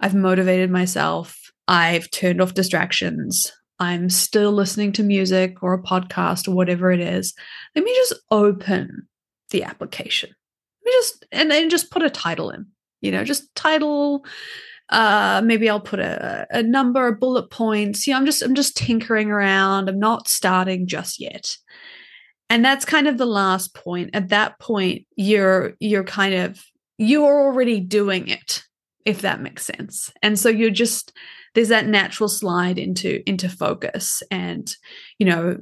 I've 0.00 0.14
motivated 0.14 0.70
myself. 0.70 1.36
I've 1.66 2.10
turned 2.10 2.40
off 2.40 2.54
distractions. 2.54 3.52
I'm 3.78 4.10
still 4.10 4.52
listening 4.52 4.92
to 4.92 5.02
music 5.02 5.62
or 5.62 5.74
a 5.74 5.82
podcast 5.82 6.48
or 6.48 6.52
whatever 6.52 6.90
it 6.90 7.00
is. 7.00 7.34
Let 7.74 7.84
me 7.84 7.94
just 7.94 8.14
open 8.30 9.08
the 9.50 9.64
application. 9.64 10.30
Let 10.84 10.86
me 10.86 10.92
just, 10.98 11.26
and 11.32 11.50
then 11.50 11.70
just 11.70 11.90
put 11.90 12.02
a 12.02 12.10
title 12.10 12.50
in, 12.50 12.66
you 13.00 13.12
know, 13.12 13.24
just 13.24 13.54
title. 13.54 14.24
Uh, 14.88 15.42
maybe 15.44 15.68
I'll 15.68 15.80
put 15.80 16.00
a, 16.00 16.46
a 16.50 16.62
number, 16.62 17.12
bullet 17.12 17.50
points. 17.50 18.06
You 18.06 18.14
know, 18.14 18.18
I'm 18.18 18.26
just, 18.26 18.42
I'm 18.42 18.54
just 18.54 18.76
tinkering 18.76 19.30
around. 19.30 19.88
I'm 19.88 19.98
not 19.98 20.28
starting 20.28 20.86
just 20.86 21.20
yet 21.20 21.56
and 22.50 22.64
that's 22.64 22.84
kind 22.84 23.06
of 23.06 23.18
the 23.18 23.26
last 23.26 23.74
point 23.74 24.10
at 24.14 24.28
that 24.28 24.58
point 24.58 25.06
you're 25.16 25.74
you're 25.80 26.04
kind 26.04 26.34
of 26.34 26.62
you're 26.96 27.46
already 27.46 27.80
doing 27.80 28.28
it 28.28 28.64
if 29.04 29.22
that 29.22 29.40
makes 29.40 29.64
sense. 29.64 30.12
And 30.22 30.38
so 30.38 30.48
you're 30.48 30.70
just 30.70 31.12
there's 31.54 31.68
that 31.68 31.86
natural 31.86 32.28
slide 32.28 32.78
into 32.78 33.22
into 33.28 33.48
focus 33.48 34.22
and 34.30 34.74
you 35.18 35.26
know 35.26 35.56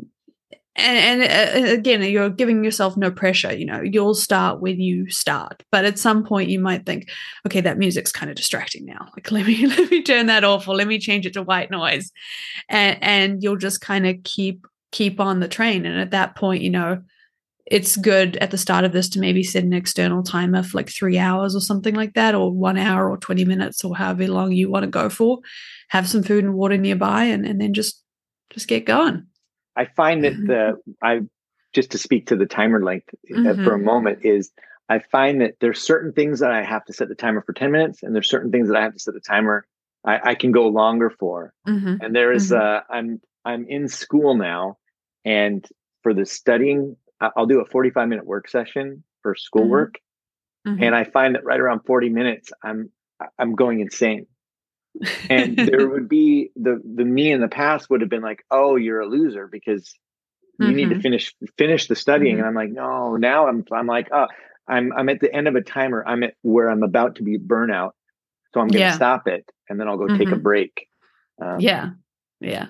and, 0.79 1.23
and 1.23 1.67
uh, 1.67 1.73
again 1.73 2.03
you're 2.03 2.29
giving 2.29 2.63
yourself 2.63 2.97
no 2.97 3.11
pressure 3.11 3.55
you 3.55 3.65
know 3.65 3.81
you'll 3.81 4.15
start 4.15 4.61
when 4.61 4.81
you 4.81 5.09
start. 5.09 5.63
But 5.71 5.85
at 5.85 5.99
some 5.99 6.25
point 6.25 6.51
you 6.51 6.61
might 6.61 6.85
think 6.85 7.09
okay 7.47 7.61
that 7.61 7.79
music's 7.79 8.13
kind 8.13 8.31
of 8.31 8.37
distracting 8.37 8.85
now. 8.85 9.09
Like 9.17 9.31
let 9.31 9.47
me 9.47 9.67
let 9.67 9.91
me 9.91 10.03
turn 10.03 10.27
that 10.27 10.45
off 10.45 10.69
or 10.69 10.75
let 10.75 10.89
me 10.89 10.99
change 10.99 11.27
it 11.27 11.35
to 11.35 11.43
white 11.43 11.71
noise. 11.71 12.11
And 12.69 12.99
and 13.03 13.43
you'll 13.43 13.57
just 13.57 13.81
kind 13.81 14.07
of 14.07 14.17
keep 14.25 14.67
keep 14.93 15.21
on 15.21 15.41
the 15.41 15.49
train. 15.49 15.87
And 15.87 15.99
at 15.99 16.11
that 16.11 16.37
point 16.37 16.63
you 16.63 16.71
know 16.71 17.03
it's 17.67 17.97
good 17.97 18.37
at 18.37 18.51
the 18.53 18.59
start 18.59 18.85
of 18.85 18.93
this 18.93 19.09
to 19.11 19.19
maybe 19.19 19.43
set 19.43 19.65
an 19.65 19.73
external 19.73 20.23
timer 20.23 20.63
for 20.63 20.79
like 20.79 20.89
three 20.89 21.19
hours 21.19 21.55
or 21.57 21.61
something 21.61 21.95
like 21.95 22.15
that 22.15 22.35
or 22.35 22.53
one 22.53 22.79
hour 22.79 23.11
or 23.11 23.17
20 23.19 23.45
minutes 23.45 23.83
or 23.85 23.97
however 23.97 24.27
long 24.29 24.53
you 24.53 24.71
want 24.71 24.85
to 24.85 24.91
go 24.91 25.09
for 25.09 25.39
have 25.89 26.09
some 26.09 26.23
food 26.23 26.45
and 26.45 26.55
water 26.55 26.77
nearby 26.77 27.25
and, 27.25 27.45
and 27.47 27.61
then 27.61 27.75
just 27.75 28.03
just 28.51 28.69
get 28.69 28.85
going 28.87 29.27
i 29.77 29.85
find 29.85 30.23
that 30.25 30.37
the 30.47 30.77
i 31.03 31.21
just 31.73 31.91
to 31.91 31.99
speak 31.99 32.27
to 32.27 32.37
the 32.37 32.47
timer 32.47 32.83
length 32.83 33.09
Mm-hmm. 33.31 33.65
for 33.65 33.73
a 33.75 33.79
moment 33.79 34.21
is 34.23 34.53
i 34.89 34.99
find 35.01 35.41
that 35.41 35.55
there's 35.61 35.81
certain 35.81 36.13
things 36.13 36.39
that 36.41 36.53
i 36.53 36.63
have 36.63 36.85
to 36.85 36.93
set 36.93 37.09
the 37.09 37.15
timer 37.17 37.43
for 37.43 37.53
10 37.53 37.73
minutes 37.73 38.03
and 38.03 38.15
there's 38.15 38.29
certain 38.31 38.53
things 38.53 38.69
that 38.69 38.77
i 38.77 38.83
have 38.83 38.93
to 38.95 39.01
set 39.01 39.15
the 39.15 39.21
timer 39.21 39.67
i, 40.05 40.31
I 40.31 40.35
can 40.37 40.53
go 40.53 40.69
longer 40.69 41.11
for 41.11 41.53
Mhm. 41.67 41.99
and 42.01 42.15
there 42.15 42.33
is, 42.33 42.51
Mhm. 42.53 42.61
uh 42.61 42.81
i'm 42.91 43.21
i'm 43.45 43.67
in 43.69 43.89
school 43.89 44.37
now 44.37 44.79
and 45.25 45.67
for 46.03 46.15
the 46.15 46.25
studying 46.25 46.97
i'll 47.21 47.47
do 47.47 47.61
a 47.61 47.65
45 47.67 48.09
minute 48.09 48.27
work 48.27 48.49
session 48.49 49.03
for 49.23 49.35
schoolwork 49.35 49.97
Mhm. 50.67 50.83
and 50.83 50.95
i 50.95 51.05
find 51.05 51.35
that 51.35 51.45
right 51.45 51.61
around 51.61 51.81
40 51.87 52.09
minutes 52.09 52.53
i'm 52.63 52.91
i'm 53.39 53.55
going 53.55 53.81
insane 53.81 54.27
and 55.31 55.57
there 55.67 55.89
would 55.93 56.09
be 56.09 56.51
the 56.57 56.81
the 56.95 57.05
me 57.05 57.31
in 57.33 57.41
the 57.41 57.49
past 57.49 57.89
would 57.91 58.01
have 58.01 58.11
been 58.11 58.23
like 58.23 58.45
oh 58.51 58.77
you're 58.77 59.01
a 59.01 59.07
loser 59.07 59.47
because 59.47 59.95
you 60.59 60.73
need 60.75 60.89
to 60.91 60.95
Mhm. 60.97 61.03
finish 61.03 61.35
finish 61.59 61.87
the 61.89 61.95
studying 61.97 62.37
Mhm. 62.37 62.39
and 62.41 62.47
i'm 62.49 62.55
like 62.55 62.71
no 62.71 63.17
now 63.17 63.47
i'm 63.49 63.65
i'm 63.73 63.87
like 63.87 64.09
oh 64.13 64.27
i'm 64.69 64.93
i'm 64.95 65.09
at 65.09 65.21
the 65.21 65.33
end 65.35 65.49
of 65.49 65.55
a 65.55 65.61
timer 65.63 66.03
i'm 66.07 66.23
at 66.23 66.35
where 66.43 66.71
i'm 66.71 66.83
about 66.83 67.17
to 67.17 67.23
be 67.23 67.39
burnout 67.39 67.93
so 68.55 68.61
i'm 68.61 68.69
going 68.69 68.75
to 68.75 68.81
Yeah. 68.81 68.95
stop 68.95 69.27
it 69.29 69.45
and 69.69 69.79
then 69.81 69.89
i'll 69.89 69.99
go 69.99 70.09
take 70.09 70.33
a 70.33 70.37
Mhm. 70.37 70.43
break 70.43 70.89
um, 71.43 71.61
yeah 71.61 71.91
yeah 72.41 72.67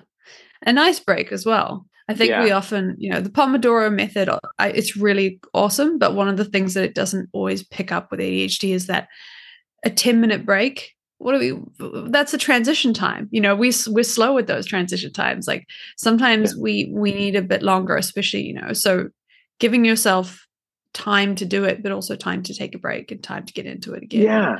a 0.65 0.73
nice 0.73 0.99
break 0.99 1.31
as 1.31 1.45
well 1.45 1.85
i 2.07 2.13
think 2.13 2.31
we 2.43 2.51
often 2.51 2.95
you 2.97 3.09
know 3.09 3.21
the 3.21 3.29
pomodoro 3.29 3.93
method 3.93 4.29
I, 4.59 4.69
it's 4.69 4.95
really 4.97 5.39
awesome 5.53 5.97
but 5.97 6.15
one 6.15 6.27
of 6.27 6.37
the 6.37 6.45
things 6.45 6.73
that 6.73 6.83
it 6.83 6.95
doesn't 6.95 7.29
always 7.33 7.63
pick 7.63 7.91
up 7.91 8.11
with 8.11 8.19
adhd 8.19 8.63
is 8.63 8.87
that 8.87 9.07
a 9.83 9.89
10 9.89 10.21
minute 10.21 10.45
break 10.45 10.95
what 11.19 11.33
do 11.33 11.39
we 11.39 12.09
that's 12.09 12.33
a 12.33 12.37
transition 12.37 12.93
time. 12.93 13.27
You 13.31 13.41
know 13.41 13.55
we, 13.55 13.71
we're 13.87 14.03
slow 14.03 14.33
with 14.33 14.47
those 14.47 14.65
transition 14.65 15.11
times. 15.11 15.47
Like 15.47 15.67
sometimes 15.97 16.55
we 16.55 16.91
we 16.93 17.11
need 17.11 17.35
a 17.35 17.41
bit 17.41 17.63
longer 17.63 17.95
especially 17.95 18.43
you 18.43 18.53
know 18.53 18.73
so 18.73 19.09
giving 19.59 19.83
yourself 19.83 20.45
time 20.93 21.35
to 21.35 21.45
do 21.45 21.63
it 21.63 21.83
but 21.83 21.91
also 21.91 22.15
time 22.15 22.43
to 22.43 22.53
take 22.53 22.75
a 22.75 22.79
break 22.79 23.11
and 23.11 23.23
time 23.23 23.45
to 23.45 23.53
get 23.53 23.65
into 23.65 23.93
it 23.93 24.03
again 24.03 24.23
yeah. 24.23 24.59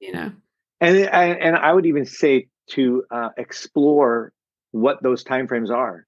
you 0.00 0.12
know. 0.12 0.32
And 0.80 0.96
and 0.96 1.38
and 1.38 1.56
i 1.56 1.72
would 1.72 1.86
even 1.86 2.04
say 2.04 2.48
to 2.70 3.04
uh, 3.10 3.30
explore 3.36 4.32
what 4.72 5.02
those 5.02 5.24
time 5.24 5.46
frames 5.46 5.70
are 5.70 6.06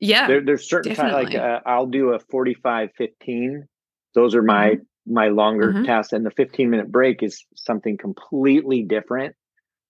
yeah 0.00 0.26
there, 0.26 0.40
there's 0.44 0.68
certain 0.68 0.94
time 0.94 1.12
like 1.12 1.34
uh, 1.34 1.60
i'll 1.66 1.86
do 1.86 2.10
a 2.10 2.18
45 2.18 2.90
15 2.96 3.66
those 4.14 4.34
are 4.34 4.42
my 4.42 4.78
my 5.06 5.28
longer 5.28 5.72
Mhm. 5.72 5.84
tasks 5.84 6.12
and 6.12 6.24
the 6.24 6.30
15 6.30 6.70
minute 6.70 6.90
break 6.90 7.22
is 7.22 7.44
something 7.56 7.96
completely 7.98 8.82
different. 8.82 9.36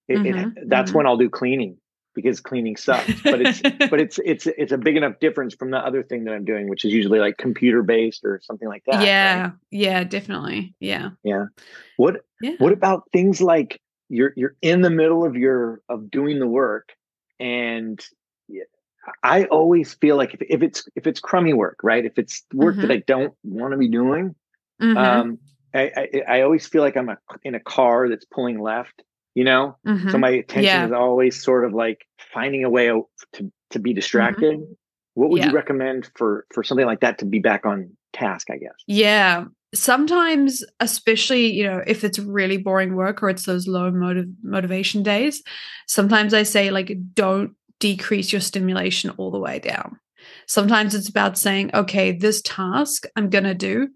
It- 0.08 0.26
it- 0.26 0.34
Mhm, 0.36 0.54
that's 0.66 0.90
mhm. 0.90 0.94
when 0.96 1.06
i'll 1.06 1.16
do 1.16 1.30
cleaning 1.30 1.78
because 2.14 2.40
cleaning 2.40 2.76
sucks 2.76 3.20
but 3.22 3.40
it's 3.40 3.60
but 3.90 4.00
it's 4.00 4.18
it's 4.24 4.46
it's 4.46 4.72
a 4.72 4.78
big 4.78 4.96
enough 4.96 5.18
difference 5.20 5.54
from 5.54 5.70
the 5.70 5.78
other 5.78 6.02
thing 6.02 6.24
that 6.24 6.34
i'm 6.34 6.44
doing 6.44 6.68
which 6.68 6.84
is 6.84 6.92
usually 6.92 7.18
like 7.18 7.36
computer 7.38 7.82
based 7.82 8.24
or 8.24 8.40
something 8.42 8.68
like 8.68 8.82
that 8.86 8.96
right? 8.96 9.04
yeah 9.06 9.50
yeah 9.70 10.04
definitely 10.04 10.74
yeah. 10.80 11.10
What 11.96 12.24
yeah. 12.40 12.50
what 12.52 12.60
what 12.60 12.72
about 12.72 13.04
things 13.12 13.40
like 13.40 13.80
you're 14.08 14.32
you're 14.36 14.56
in 14.62 14.82
the 14.82 14.90
middle 14.90 15.24
of 15.24 15.36
your 15.36 15.80
of 15.88 16.10
doing 16.10 16.38
the 16.38 16.46
work 16.46 16.90
and 17.40 17.98
I 19.22 19.44
always 19.44 19.94
feel 19.94 20.16
like 20.16 20.34
if, 20.34 20.40
if 20.48 20.62
it's 20.62 20.88
if 20.96 21.06
it's 21.06 21.20
crummy 21.20 21.52
work, 21.52 21.78
right? 21.82 22.04
If 22.04 22.18
it's 22.18 22.42
work 22.52 22.76
that 22.76 22.90
Mhm. 22.90 22.94
I 22.94 23.02
don't 23.06 23.34
want 23.42 23.72
to 23.72 23.78
be 23.78 23.88
doing, 23.88 24.34
Mhm. 24.80 24.96
um, 24.96 25.38
I, 25.74 25.90
I, 25.96 26.22
I 26.28 26.40
always 26.42 26.66
feel 26.66 26.82
like 26.82 26.96
I'm 26.96 27.08
a, 27.08 27.18
in 27.42 27.54
a 27.54 27.60
car 27.60 28.08
that's 28.08 28.24
pulling 28.24 28.60
left, 28.60 29.02
you 29.34 29.44
know? 29.44 29.76
Mhm. 29.86 30.10
So 30.12 30.18
my 30.18 30.30
attention 30.30 30.80
Yeah. 30.80 30.86
is 30.86 30.92
always 30.92 31.42
sort 31.42 31.64
of 31.64 31.74
like 31.74 32.06
finding 32.32 32.64
a 32.64 32.70
way 32.70 32.86
to, 32.88 33.52
to 33.70 33.78
be 33.78 33.92
distracted. 33.92 34.60
What 35.14 35.30
would 35.30 35.40
Mm-hmm. 35.40 35.46
Yeah. 35.46 35.50
you 35.50 35.54
recommend 35.56 36.10
for, 36.16 36.46
for 36.52 36.62
something 36.64 36.86
like 36.86 37.00
that 37.00 37.18
to 37.18 37.24
be 37.24 37.40
back 37.40 37.66
on 37.66 37.96
task, 38.12 38.50
I 38.50 38.56
guess? 38.58 38.74
Yeah. 38.86 39.46
Sometimes, 39.74 40.64
especially, 40.80 41.52
you 41.52 41.64
know, 41.64 41.82
if 41.86 42.04
it's 42.04 42.18
really 42.20 42.56
boring 42.56 42.94
work 42.94 43.22
or 43.22 43.28
it's 43.28 43.44
those 43.44 43.66
low 43.66 43.90
motiv- 43.90 44.32
motivation 44.42 45.02
days, 45.02 45.42
sometimes 45.88 46.32
I 46.32 46.44
say, 46.44 46.70
like, 46.70 46.96
don't 47.14 47.54
decrease 47.80 48.32
your 48.32 48.40
stimulation 48.40 49.10
all 49.16 49.30
the 49.30 49.38
way 49.38 49.58
down. 49.58 49.98
Sometimes 50.46 50.94
it's 50.94 51.08
about 51.08 51.36
saying, 51.38 51.70
okay, 51.74 52.12
this 52.12 52.40
task 52.42 53.04
I'm 53.16 53.28
going 53.30 53.44
to 53.44 53.54
do, 53.54 53.88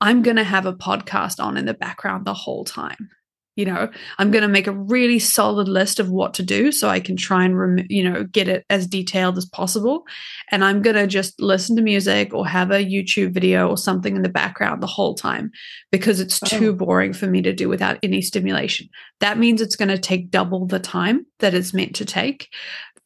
I'm 0.00 0.22
going 0.22 0.36
to 0.36 0.44
have 0.44 0.66
a 0.66 0.72
podcast 0.74 1.42
on 1.42 1.56
in 1.56 1.66
the 1.66 1.74
background 1.74 2.24
the 2.26 2.34
whole 2.34 2.64
time. 2.64 3.10
You 3.56 3.64
know, 3.64 3.88
I'm 4.18 4.30
going 4.30 4.42
to 4.42 4.48
make 4.48 4.66
a 4.66 4.72
really 4.72 5.18
solid 5.18 5.66
list 5.66 5.98
of 5.98 6.10
what 6.10 6.34
to 6.34 6.42
do 6.42 6.70
so 6.70 6.90
I 6.90 7.00
can 7.00 7.16
try 7.16 7.42
and, 7.46 7.58
rem- 7.58 7.86
you 7.88 8.04
know, 8.04 8.24
get 8.24 8.48
it 8.48 8.66
as 8.68 8.86
detailed 8.86 9.38
as 9.38 9.46
possible 9.46 10.04
and 10.50 10.62
I'm 10.62 10.82
going 10.82 10.96
to 10.96 11.06
just 11.06 11.40
listen 11.40 11.74
to 11.76 11.82
music 11.82 12.34
or 12.34 12.46
have 12.46 12.70
a 12.70 12.84
YouTube 12.84 13.32
video 13.32 13.66
or 13.70 13.78
something 13.78 14.14
in 14.14 14.20
the 14.20 14.28
background 14.28 14.82
the 14.82 14.86
whole 14.86 15.14
time 15.14 15.50
because 15.90 16.20
it's 16.20 16.38
too 16.38 16.68
Oh. 16.72 16.74
boring 16.74 17.14
for 17.14 17.26
me 17.26 17.40
to 17.40 17.54
do 17.54 17.66
without 17.70 17.98
any 18.02 18.20
stimulation. 18.20 18.90
That 19.20 19.38
means 19.38 19.62
it's 19.62 19.76
going 19.76 19.88
to 19.88 19.96
take 19.98 20.30
double 20.30 20.66
the 20.66 20.78
time 20.78 21.24
that 21.38 21.54
it's 21.54 21.72
meant 21.72 21.94
to 21.96 22.04
take. 22.04 22.50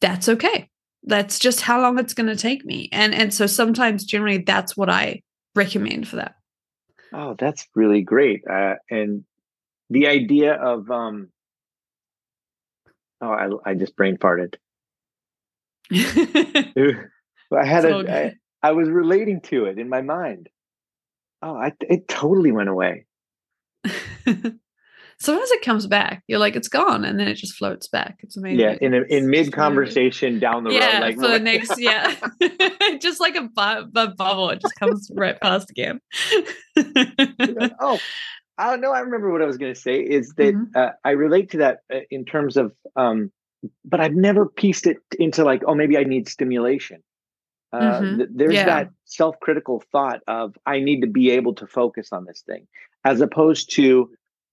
That's 0.01 0.27
okay. 0.27 0.69
That's 1.03 1.39
just 1.39 1.61
how 1.61 1.81
long 1.81 1.97
it's 1.97 2.13
going 2.13 2.29
to 2.29 2.35
take 2.35 2.65
me. 2.65 2.89
And 2.91 3.13
and 3.13 3.33
so 3.33 3.47
sometimes 3.47 4.03
generally 4.03 4.39
that's 4.39 4.75
what 4.75 4.89
I 4.89 5.21
recommend 5.55 6.07
for 6.07 6.17
that. 6.17 6.35
Oh, 7.13 7.35
that's 7.37 7.67
really 7.75 8.01
great. 8.01 8.43
Uh, 8.49 8.75
and 8.89 9.23
the 9.89 10.07
idea 10.07 10.53
of, 10.53 10.89
um, 10.89 11.29
oh, 13.19 13.59
I, 13.65 13.71
I 13.71 13.73
just 13.73 13.95
brain 13.95 14.17
farted. 14.17 14.55
I 15.91 17.65
had 17.65 17.83
It's 17.83 17.93
all 17.93 18.07
a. 18.07 18.27
I, 18.27 18.33
I 18.63 18.71
was 18.71 18.89
relating 18.89 19.41
to 19.41 19.65
it 19.65 19.77
in 19.77 19.89
my 19.89 20.01
mind. 20.01 20.47
Oh, 21.41 21.55
I, 21.55 21.73
it 21.81 22.07
totally 22.07 22.51
went 22.51 22.69
away. 22.69 23.05
Sometimes 25.21 25.51
it 25.51 25.61
comes 25.61 25.85
back. 25.85 26.23
You're 26.27 26.39
like, 26.39 26.55
it's 26.55 26.67
gone, 26.67 27.05
and 27.05 27.19
then 27.19 27.27
it 27.27 27.35
just 27.35 27.53
floats 27.53 27.87
back. 27.87 28.17
It's 28.23 28.37
amazing. 28.37 28.59
Yeah, 28.59 28.75
in 28.81 28.95
a, 28.95 29.01
in 29.03 29.29
mid 29.29 29.53
conversation 29.53 30.39
down 30.39 30.63
the 30.63 30.71
yeah, 30.71 30.95
road, 30.95 31.01
like 31.01 31.15
for 31.19 31.27
the 31.27 31.39
next, 31.39 31.77
yeah, 31.79 32.15
just 32.99 33.19
like 33.19 33.35
a, 33.35 33.43
bu- 33.43 33.99
a 33.99 34.07
bubble, 34.15 34.49
it 34.49 34.61
just 34.61 34.75
comes 34.79 35.11
right 35.13 35.39
past 35.39 35.69
again. 35.69 35.99
oh, 36.75 37.99
I 38.57 38.71
don't 38.71 38.81
know. 38.81 38.91
I 38.91 38.99
remember 39.01 39.31
what 39.31 39.43
I 39.43 39.45
was 39.45 39.57
going 39.57 39.73
to 39.73 39.79
say 39.79 39.99
is 39.99 40.33
that 40.37 40.55
Mhm. 40.55 40.75
uh, 40.75 40.91
I 41.03 41.11
relate 41.11 41.51
to 41.51 41.57
that 41.57 41.79
uh, 41.93 41.99
in 42.09 42.25
terms 42.25 42.57
of, 42.57 42.73
um, 42.95 43.31
but 43.85 43.99
I've 43.99 44.15
never 44.15 44.47
pieced 44.47 44.87
it 44.87 44.97
into 45.19 45.43
like, 45.43 45.61
oh, 45.67 45.75
maybe 45.75 45.97
I 45.97 46.03
need 46.03 46.27
stimulation. 46.27 47.03
Uh, 47.71 48.01
Mhm. 48.01 48.17
th- 48.17 48.29
there's 48.33 48.55
Yeah. 48.55 48.65
that 48.65 48.89
self-critical 49.05 49.83
thought 49.91 50.21
of 50.27 50.55
I 50.65 50.79
need 50.79 51.01
to 51.01 51.07
be 51.07 51.29
able 51.31 51.53
to 51.55 51.67
focus 51.67 52.09
on 52.11 52.25
this 52.25 52.41
thing, 52.41 52.67
as 53.05 53.21
opposed 53.21 53.71
to, 53.75 54.09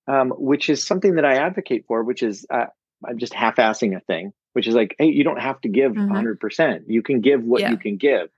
um, 0.09 0.31
which 0.31 0.69
is 0.71 0.85
something 0.85 1.15
that 1.17 1.25
I 1.25 1.35
advocate 1.37 1.85
for, 1.87 2.03
which 2.03 2.23
is 2.23 2.47
uh, 2.51 2.67
I'm 3.07 3.19
just 3.19 3.35
half-assing 3.35 3.97
a 3.97 4.01
thing, 4.01 4.33
which 4.55 4.67
is 4.67 4.75
like, 4.75 4.97
hey, 4.99 5.07
you 5.07 5.23
don't 5.23 5.41
have 5.41 5.61
to 5.61 5.69
give 5.69 5.93
Mhm. 5.93 6.07
100 6.09 6.41
percent. 6.41 6.89
You 6.89 7.03
can 7.03 7.21
give 7.21 7.45
what 7.45 7.61
Yeah. 7.61 7.71
you 7.71 7.77
can 7.77 7.97
give. 7.97 8.31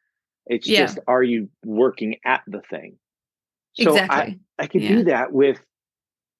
It's 0.46 0.66
Yeah. 0.66 0.80
just, 0.80 0.98
are 1.06 1.22
you 1.22 1.48
working 1.64 2.16
at 2.24 2.42
the 2.46 2.60
thing? 2.60 2.98
So 3.74 3.92
I, 3.92 4.02
exactly. 4.02 4.40
I 4.58 4.66
could 4.66 4.82
Yeah. 4.82 4.88
do 4.88 5.04
that 5.04 5.32
with 5.32 5.64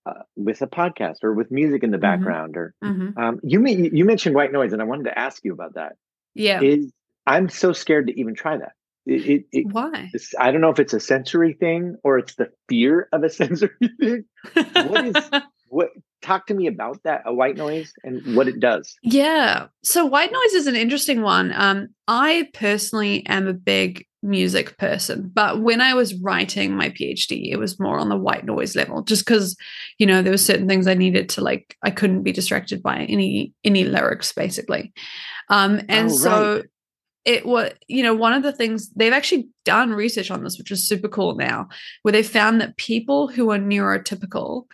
uh, 0.06 0.22
with 0.34 0.62
a 0.62 0.66
podcast 0.66 1.22
or 1.22 1.34
with 1.34 1.50
music 1.50 1.82
in 1.82 1.90
the 1.90 1.98
Mhm. 1.98 2.00
background 2.00 2.56
or 2.56 2.74
Mhm. 2.82 3.16
um, 3.18 3.38
you 3.42 3.60
may, 3.60 3.74
you 3.74 4.06
mentioned 4.06 4.34
white 4.34 4.50
noise 4.50 4.72
and 4.72 4.80
I 4.80 4.84
wanted 4.86 5.04
to 5.04 5.18
ask 5.18 5.44
you 5.44 5.52
about 5.52 5.74
that. 5.74 5.96
Yeah. 6.34 6.62
Is 6.62 6.90
I'm 7.26 7.50
so 7.50 7.72
scared 7.74 8.06
to 8.06 8.18
even 8.18 8.34
try 8.34 8.56
that. 8.56 8.72
It, 9.06 9.26
it, 9.26 9.44
it 9.52 9.66
Why? 9.72 10.10
I 10.38 10.50
don't 10.50 10.60
know 10.60 10.70
if 10.70 10.78
it's 10.78 10.92
a 10.92 11.00
sensory 11.00 11.54
thing 11.54 11.96
or 12.04 12.18
it's 12.18 12.34
the 12.34 12.50
fear 12.68 13.08
of 13.12 13.22
a 13.24 13.30
sensory 13.30 13.70
thing. 13.98 14.24
What 14.54 15.04
is 15.06 15.14
what? 15.68 15.88
Talk 16.22 16.46
to 16.48 16.54
me 16.54 16.66
about 16.66 17.02
that 17.04 17.22
a 17.24 17.32
white 17.32 17.56
noise 17.56 17.94
and 18.04 18.36
what 18.36 18.46
it 18.46 18.60
does. 18.60 18.94
Yeah. 19.02 19.68
So 19.82 20.04
white 20.04 20.30
noise 20.30 20.52
is 20.52 20.66
an 20.66 20.76
interesting 20.76 21.22
one. 21.22 21.50
Um, 21.56 21.88
I 22.08 22.50
personally 22.52 23.24
am 23.26 23.48
a 23.48 23.54
big 23.54 24.04
music 24.22 24.76
person, 24.76 25.30
but 25.32 25.62
when 25.62 25.80
I 25.80 25.94
was 25.94 26.14
writing 26.14 26.76
my 26.76 26.90
PhD, 26.90 27.50
it 27.50 27.56
was 27.56 27.80
more 27.80 27.98
on 27.98 28.10
the 28.10 28.18
white 28.18 28.44
noise 28.44 28.76
level, 28.76 29.00
just 29.00 29.24
because, 29.24 29.56
you 29.96 30.06
know, 30.06 30.20
there 30.20 30.32
were 30.32 30.36
certain 30.36 30.68
things 30.68 30.86
I 30.86 30.92
needed 30.92 31.30
to 31.30 31.40
like, 31.40 31.74
I 31.82 31.90
couldn't 31.90 32.22
be 32.22 32.32
distracted 32.32 32.82
by 32.82 33.04
any 33.04 33.54
any 33.64 33.84
lyrics, 33.84 34.32
basically. 34.34 34.92
Um, 35.48 35.80
and 35.88 36.10
Oh, 36.10 36.16
so 36.16 36.54
right. 36.56 36.64
It 37.24 37.44
was, 37.44 37.72
you 37.88 38.02
know, 38.02 38.14
one 38.14 38.32
of 38.32 38.42
the 38.42 38.52
things 38.52 38.90
they've 38.94 39.12
actually 39.12 39.48
done 39.64 39.90
research 39.90 40.30
on 40.30 40.42
this, 40.42 40.58
which 40.58 40.70
is 40.70 40.88
super 40.88 41.08
cool 41.08 41.34
now, 41.34 41.68
where 42.02 42.12
they 42.12 42.22
found 42.22 42.60
that 42.60 42.76
people 42.76 43.28
who 43.28 43.50
are 43.50 43.58
neurotypical 43.58 44.64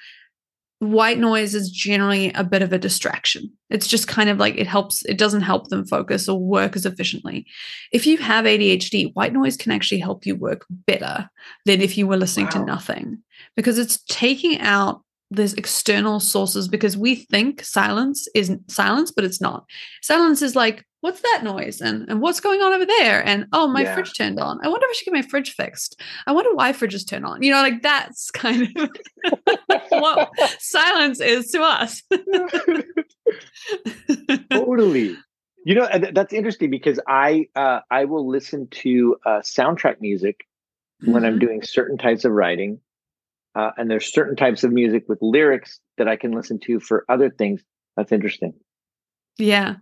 white 0.79 1.19
noise 1.19 1.55
is 1.55 1.71
generally 1.71 2.31
a 2.35 2.45
bit 2.45 2.63
of 2.63 2.73
a 2.73 2.79
distraction. 2.79 3.51
It's 3.71 3.87
just 3.87 4.09
kind 4.09 4.29
of 4.29 4.39
like 4.39 4.57
it 4.57 4.67
helps, 4.67 5.05
it 5.07 5.17
doesn't 5.17 5.41
help 5.41 5.69
them 5.69 5.87
focus 5.87 6.29
or 6.29 6.39
work 6.39 6.77
as 6.77 6.85
efficiently. 6.85 7.47
If 7.93 8.07
you 8.07 8.19
have 8.19 8.45
ADHD, 8.45 9.15
white 9.15 9.33
noise 9.33 9.57
can 9.57 9.73
actually 9.73 10.01
help 10.01 10.27
you 10.27 10.37
work 10.37 10.67
better 10.69 11.31
than 11.65 11.81
if 11.81 11.97
you 11.97 12.07
were 12.07 12.19
listening 12.19 12.49
to 12.49 12.65
nothing 12.65 13.23
because 13.57 13.79
it's 13.79 14.03
taking 14.05 14.61
out 14.61 15.03
these 15.31 15.55
external 15.55 16.21
sources 16.21 16.69
because 16.69 16.97
we 16.97 17.17
think 17.17 17.65
silence 17.65 18.29
is 18.35 18.53
silence, 18.69 19.11
but 19.11 19.25
it's 19.25 19.41
not. 19.41 19.65
Silence 20.03 20.41
is 20.43 20.55
like, 20.55 20.85
what's 21.01 21.21
that 21.21 21.41
noise? 21.43 21.81
And 21.81 22.09
and 22.09 22.21
what's 22.21 22.41
going 22.41 22.61
on 22.62 22.73
over 22.73 22.87
there? 22.87 23.27
And 23.27 23.47
oh, 23.53 23.67
my 23.67 23.83
Yeah. 23.83 23.95
fridge 23.95 24.15
turned 24.17 24.39
on. 24.39 24.59
I 24.65 24.69
wonder 24.69 24.87
if 24.87 24.91
I 24.91 24.93
should 24.95 25.05
get 25.07 25.15
my 25.15 25.23
fridge 25.23 25.53
fixed. 25.53 26.01
I 26.27 26.33
wonder 26.33 26.55
why 26.55 26.73
fridges 26.73 27.09
turn 27.09 27.25
on. 27.25 27.43
You 27.43 27.53
know, 27.53 27.61
like 27.62 27.83
that's 27.83 28.31
kind 28.45 28.69
of 28.77 28.91
what 29.91 30.31
silence 30.61 31.21
is 31.21 31.51
to 31.53 31.62
us. 31.62 32.03
totally. 34.51 35.17
You 35.65 35.75
know, 35.75 35.89
th- 35.89 36.15
that's 36.15 36.33
interesting 36.33 36.71
because 36.71 37.01
I 37.09 37.49
uh, 37.57 37.81
I 37.91 38.05
will 38.05 38.29
listen 38.29 38.69
to 38.69 39.17
uh, 39.27 39.41
soundtrack 39.41 40.01
music 40.01 40.47
when 41.01 41.25
I'm 41.25 41.37
Mhm. 41.37 41.41
doing 41.41 41.62
certain 41.62 41.99
types 41.99 42.25
of 42.25 42.33
writing. 42.33 42.81
Uh, 43.57 43.71
and 43.79 43.90
there's 43.90 44.12
certain 44.12 44.37
types 44.37 44.64
of 44.64 44.73
music 44.73 45.05
with 45.09 45.19
lyrics 45.23 45.81
that 45.99 46.09
I 46.09 46.16
can 46.16 46.33
listen 46.33 46.61
to 46.64 46.79
for 46.79 47.05
other 47.09 47.31
things. 47.31 47.62
That's 47.97 48.12
interesting. 48.12 48.53
Yeah, 49.38 49.77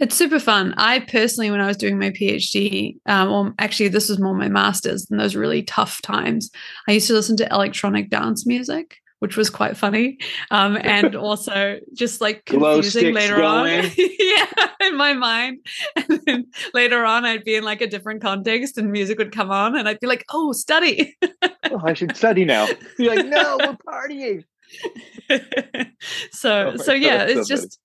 it's 0.00 0.16
super 0.16 0.38
fun. 0.38 0.74
I 0.76 1.00
personally, 1.00 1.50
when 1.50 1.60
I 1.60 1.66
was 1.66 1.78
doing 1.78 1.98
my 1.98 2.10
PhD, 2.10 2.96
um, 3.06 3.30
or 3.30 3.54
actually, 3.58 3.88
this 3.88 4.08
was 4.08 4.20
more 4.20 4.34
my 4.34 4.48
master's, 4.48 5.06
in 5.10 5.16
those 5.16 5.34
really 5.34 5.62
tough 5.62 6.02
times, 6.02 6.50
I 6.86 6.92
used 6.92 7.06
to 7.06 7.14
listen 7.14 7.36
to 7.38 7.48
electronic 7.50 8.10
dance 8.10 8.46
music, 8.46 8.96
which 9.20 9.36
was 9.36 9.50
quite 9.50 9.76
funny, 9.76 10.18
um, 10.50 10.78
and 10.80 11.14
also 11.16 11.78
just 11.94 12.20
like 12.20 12.44
confusing 12.44 13.14
later 13.14 13.36
going. 13.36 13.84
on. 13.84 13.90
yeah, 13.96 14.70
in 14.80 14.96
my 14.96 15.14
mind, 15.14 15.58
and 15.96 16.20
then 16.26 16.46
later 16.74 17.04
on, 17.04 17.24
I'd 17.24 17.44
be 17.44 17.56
in 17.56 17.64
like 17.64 17.80
a 17.80 17.86
different 17.86 18.22
context, 18.22 18.78
and 18.78 18.90
music 18.90 19.18
would 19.18 19.32
come 19.32 19.50
on, 19.50 19.76
and 19.76 19.88
I'd 19.88 20.00
be 20.00 20.06
like, 20.06 20.24
"Oh, 20.30 20.52
study." 20.52 21.16
Oh, 21.70 21.80
I 21.84 21.94
should 21.94 22.16
study 22.16 22.44
now. 22.44 22.68
You're 22.98 23.16
like, 23.16 23.26
no, 23.26 23.58
we're 23.60 23.76
partying. 23.86 24.44
so 26.30 26.72
Oh 26.74 26.76
so 26.76 26.92
God, 26.92 27.02
yeah 27.02 27.24
that's 27.24 27.34
so 27.34 27.40
it's 27.40 27.48
just 27.48 27.78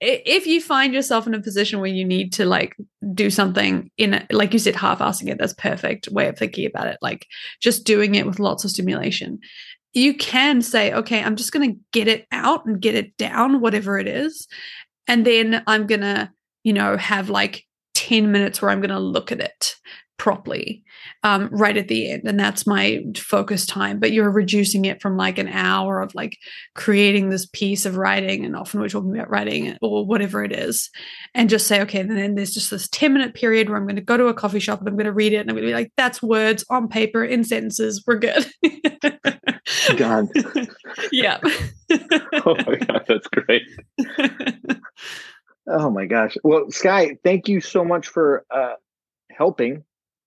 if 0.00 0.46
you 0.46 0.60
find 0.60 0.94
yourself 0.94 1.26
in 1.26 1.34
a 1.34 1.40
position 1.40 1.80
where 1.80 1.90
you 1.90 2.04
need 2.04 2.32
to 2.34 2.44
like 2.44 2.76
do 3.14 3.30
something 3.30 3.90
in 3.98 4.14
a, 4.14 4.26
like 4.30 4.52
you 4.52 4.58
said 4.58 4.76
half-assing 4.76 5.28
it 5.28 5.38
that's 5.38 5.54
perfect 5.54 6.08
way 6.08 6.28
of 6.28 6.38
thinking 6.38 6.66
about 6.66 6.86
it 6.86 6.98
like 7.02 7.26
just 7.60 7.84
doing 7.84 8.14
it 8.14 8.26
with 8.26 8.38
lots 8.38 8.64
of 8.64 8.70
stimulation 8.70 9.38
you 9.98 10.14
can 10.14 10.62
say 10.62 10.92
okay 10.92 11.22
i'm 11.22 11.36
just 11.36 11.52
going 11.52 11.72
to 11.72 11.80
get 11.92 12.08
it 12.08 12.26
out 12.32 12.64
and 12.66 12.80
get 12.80 12.94
it 12.94 13.16
down 13.16 13.60
whatever 13.60 13.98
it 13.98 14.06
is 14.06 14.46
and 15.06 15.26
then 15.26 15.62
i'm 15.66 15.86
going 15.86 16.00
to 16.00 16.30
you 16.64 16.72
know 16.72 16.96
have 16.96 17.28
like 17.28 17.64
10 17.94 18.30
minutes 18.30 18.62
where 18.62 18.70
i'm 18.70 18.80
going 18.80 18.90
to 18.90 18.98
look 18.98 19.32
at 19.32 19.40
it 19.40 19.74
properly 20.18 20.82
um, 21.22 21.48
right 21.52 21.76
at 21.76 21.86
the 21.86 22.10
end 22.10 22.22
and 22.26 22.38
that's 22.38 22.66
my 22.66 23.00
focus 23.16 23.64
time 23.64 24.00
but 24.00 24.10
you're 24.10 24.30
reducing 24.30 24.84
it 24.84 25.00
from 25.00 25.16
like 25.16 25.38
an 25.38 25.46
hour 25.46 26.00
of 26.00 26.12
like 26.12 26.36
creating 26.74 27.30
this 27.30 27.46
piece 27.46 27.86
of 27.86 27.96
writing 27.96 28.44
and 28.44 28.56
often 28.56 28.80
we're 28.80 28.88
talking 28.88 29.14
about 29.14 29.30
writing 29.30 29.76
or 29.80 30.04
whatever 30.04 30.42
it 30.42 30.52
is 30.52 30.90
and 31.34 31.48
just 31.48 31.68
say 31.68 31.80
okay 31.80 32.02
then 32.02 32.34
there's 32.34 32.52
just 32.52 32.70
this 32.70 32.88
10 32.88 33.12
minute 33.12 33.32
period 33.32 33.68
where 33.68 33.78
i'm 33.78 33.86
going 33.86 33.94
to 33.94 34.02
go 34.02 34.16
to 34.16 34.26
a 34.26 34.34
coffee 34.34 34.58
shop 34.58 34.80
and 34.80 34.88
i'm 34.88 34.96
going 34.96 35.06
to 35.06 35.12
read 35.12 35.32
it 35.32 35.36
and 35.36 35.50
i'm 35.50 35.54
going 35.54 35.64
to 35.64 35.70
be 35.70 35.74
like 35.74 35.92
that's 35.96 36.20
words 36.20 36.64
on 36.68 36.88
paper 36.88 37.24
in 37.24 37.44
sentences 37.44 38.02
we're 38.04 38.18
good 38.18 38.44
Done. 39.96 40.30
yeah 41.12 41.38
Oh 42.44 42.56
my 42.66 42.76
God, 42.76 43.04
that's 43.08 43.28
great. 43.28 43.62
Oh 45.70 45.90
my 45.90 46.06
gosh. 46.06 46.36
Well, 46.42 46.70
Skye, 46.70 47.18
thank 47.22 47.46
you 47.46 47.60
so 47.60 47.84
much 47.84 48.08
for 48.08 48.46
uh, 48.50 48.74
helping. 49.30 49.84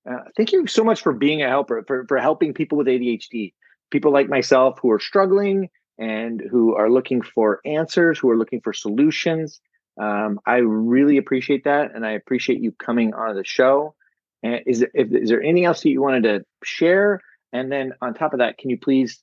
Uh, 0.07 0.19
thank 0.37 0.51
you 0.51 0.67
so 0.67 0.83
much 0.83 1.01
for 1.01 1.13
being 1.13 1.41
a 1.41 1.49
helper, 1.49 1.83
for, 1.87 2.05
for 2.07 2.17
helping 2.19 2.53
people 2.53 2.77
with 2.77 2.87
ADHD, 2.87 3.53
people 3.89 4.11
like 4.11 4.29
myself 4.29 4.77
who 4.81 4.91
are 4.91 4.99
struggling 4.99 5.69
and 5.97 6.43
who 6.51 6.75
are 6.75 6.91
looking 6.91 7.21
for 7.21 7.59
answers, 7.65 8.19
who 8.19 8.29
are 8.29 8.37
looking 8.37 8.61
for 8.61 8.71
solutions. 8.71 9.59
Um, 9.99 10.39
I 10.45 10.57
really 10.57 11.17
appreciate 11.17 11.63
that, 11.63 11.95
and 11.95 12.05
I 12.05 12.11
appreciate 12.11 12.61
you 12.61 12.71
coming 12.73 13.13
on 13.13 13.35
the 13.35 13.43
show. 13.43 13.95
And 14.43 14.61
is, 14.65 14.85
if, 14.93 15.11
is 15.11 15.29
there 15.29 15.41
anything 15.41 15.65
else 15.65 15.81
that 15.81 15.89
you 15.89 16.01
wanted 16.01 16.23
to 16.23 16.45
share? 16.63 17.21
And 17.51 17.71
then 17.71 17.93
on 18.01 18.13
top 18.13 18.33
of 18.33 18.39
that, 18.39 18.57
can 18.57 18.69
you 18.69 18.77
please 18.77 19.21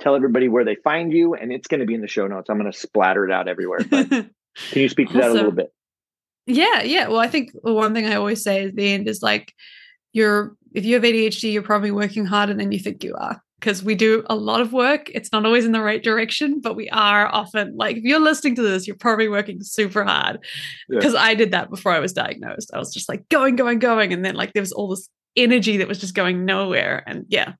tell 0.00 0.14
everybody 0.14 0.48
where 0.48 0.64
they 0.64 0.76
find 0.76 1.12
you? 1.12 1.34
And 1.34 1.52
it's 1.52 1.68
going 1.68 1.80
to 1.80 1.86
be 1.86 1.94
in 1.94 2.00
the 2.00 2.08
show 2.08 2.26
notes. 2.26 2.48
I'm 2.48 2.58
going 2.58 2.70
to 2.70 2.78
splatter 2.78 3.24
it 3.24 3.32
out 3.32 3.48
everywhere. 3.48 3.80
But 3.88 4.08
can 4.10 4.30
you 4.74 4.88
speak 4.88 5.08
to 5.08 5.14
that 5.14 5.30
a 5.30 5.34
little 5.34 5.52
bit? 5.52 5.72
Yeah, 6.46 6.82
yeah. 6.82 7.08
Well, 7.08 7.18
I 7.18 7.28
think 7.28 7.50
the 7.62 7.72
one 7.72 7.94
thing 7.94 8.06
I 8.06 8.14
always 8.14 8.42
say 8.42 8.66
at 8.66 8.76
the 8.76 8.92
end 8.92 9.08
is 9.08 9.22
like, 9.22 9.52
you're 10.12 10.56
if 10.74 10.84
you 10.84 10.94
have 10.94 11.02
ADHD, 11.02 11.52
you're 11.52 11.62
probably 11.62 11.90
working 11.90 12.26
harder 12.26 12.54
than 12.54 12.70
you 12.70 12.78
think 12.78 13.02
you 13.02 13.14
are 13.14 13.42
because 13.60 13.82
we 13.82 13.94
do 13.94 14.24
a 14.26 14.36
lot 14.36 14.60
of 14.60 14.72
work. 14.72 15.10
It's 15.14 15.32
not 15.32 15.46
always 15.46 15.64
in 15.64 15.72
the 15.72 15.82
right 15.82 16.02
direction, 16.02 16.60
but 16.60 16.76
we 16.76 16.88
are 16.90 17.26
often 17.26 17.74
like, 17.76 17.96
if 17.96 18.04
you're 18.04 18.20
listening 18.20 18.54
to 18.56 18.62
this, 18.62 18.86
you're 18.86 18.96
probably 18.96 19.28
working 19.28 19.62
super 19.62 20.04
hard. 20.04 20.38
Because 20.88 21.14
yeah. 21.14 21.22
I 21.22 21.34
did 21.34 21.52
that 21.52 21.70
before 21.70 21.92
I 21.92 21.98
was 21.98 22.12
diagnosed. 22.12 22.70
I 22.74 22.78
was 22.78 22.92
just 22.92 23.08
like 23.08 23.28
going, 23.30 23.56
going, 23.56 23.78
going. 23.78 24.12
And 24.12 24.24
then 24.24 24.34
like 24.34 24.52
there 24.52 24.62
was 24.62 24.72
all 24.72 24.88
this 24.88 25.08
energy 25.36 25.78
that 25.78 25.88
was 25.88 25.98
just 25.98 26.14
going 26.14 26.44
nowhere. 26.44 27.02
And 27.06 27.24
yeah, 27.28 27.54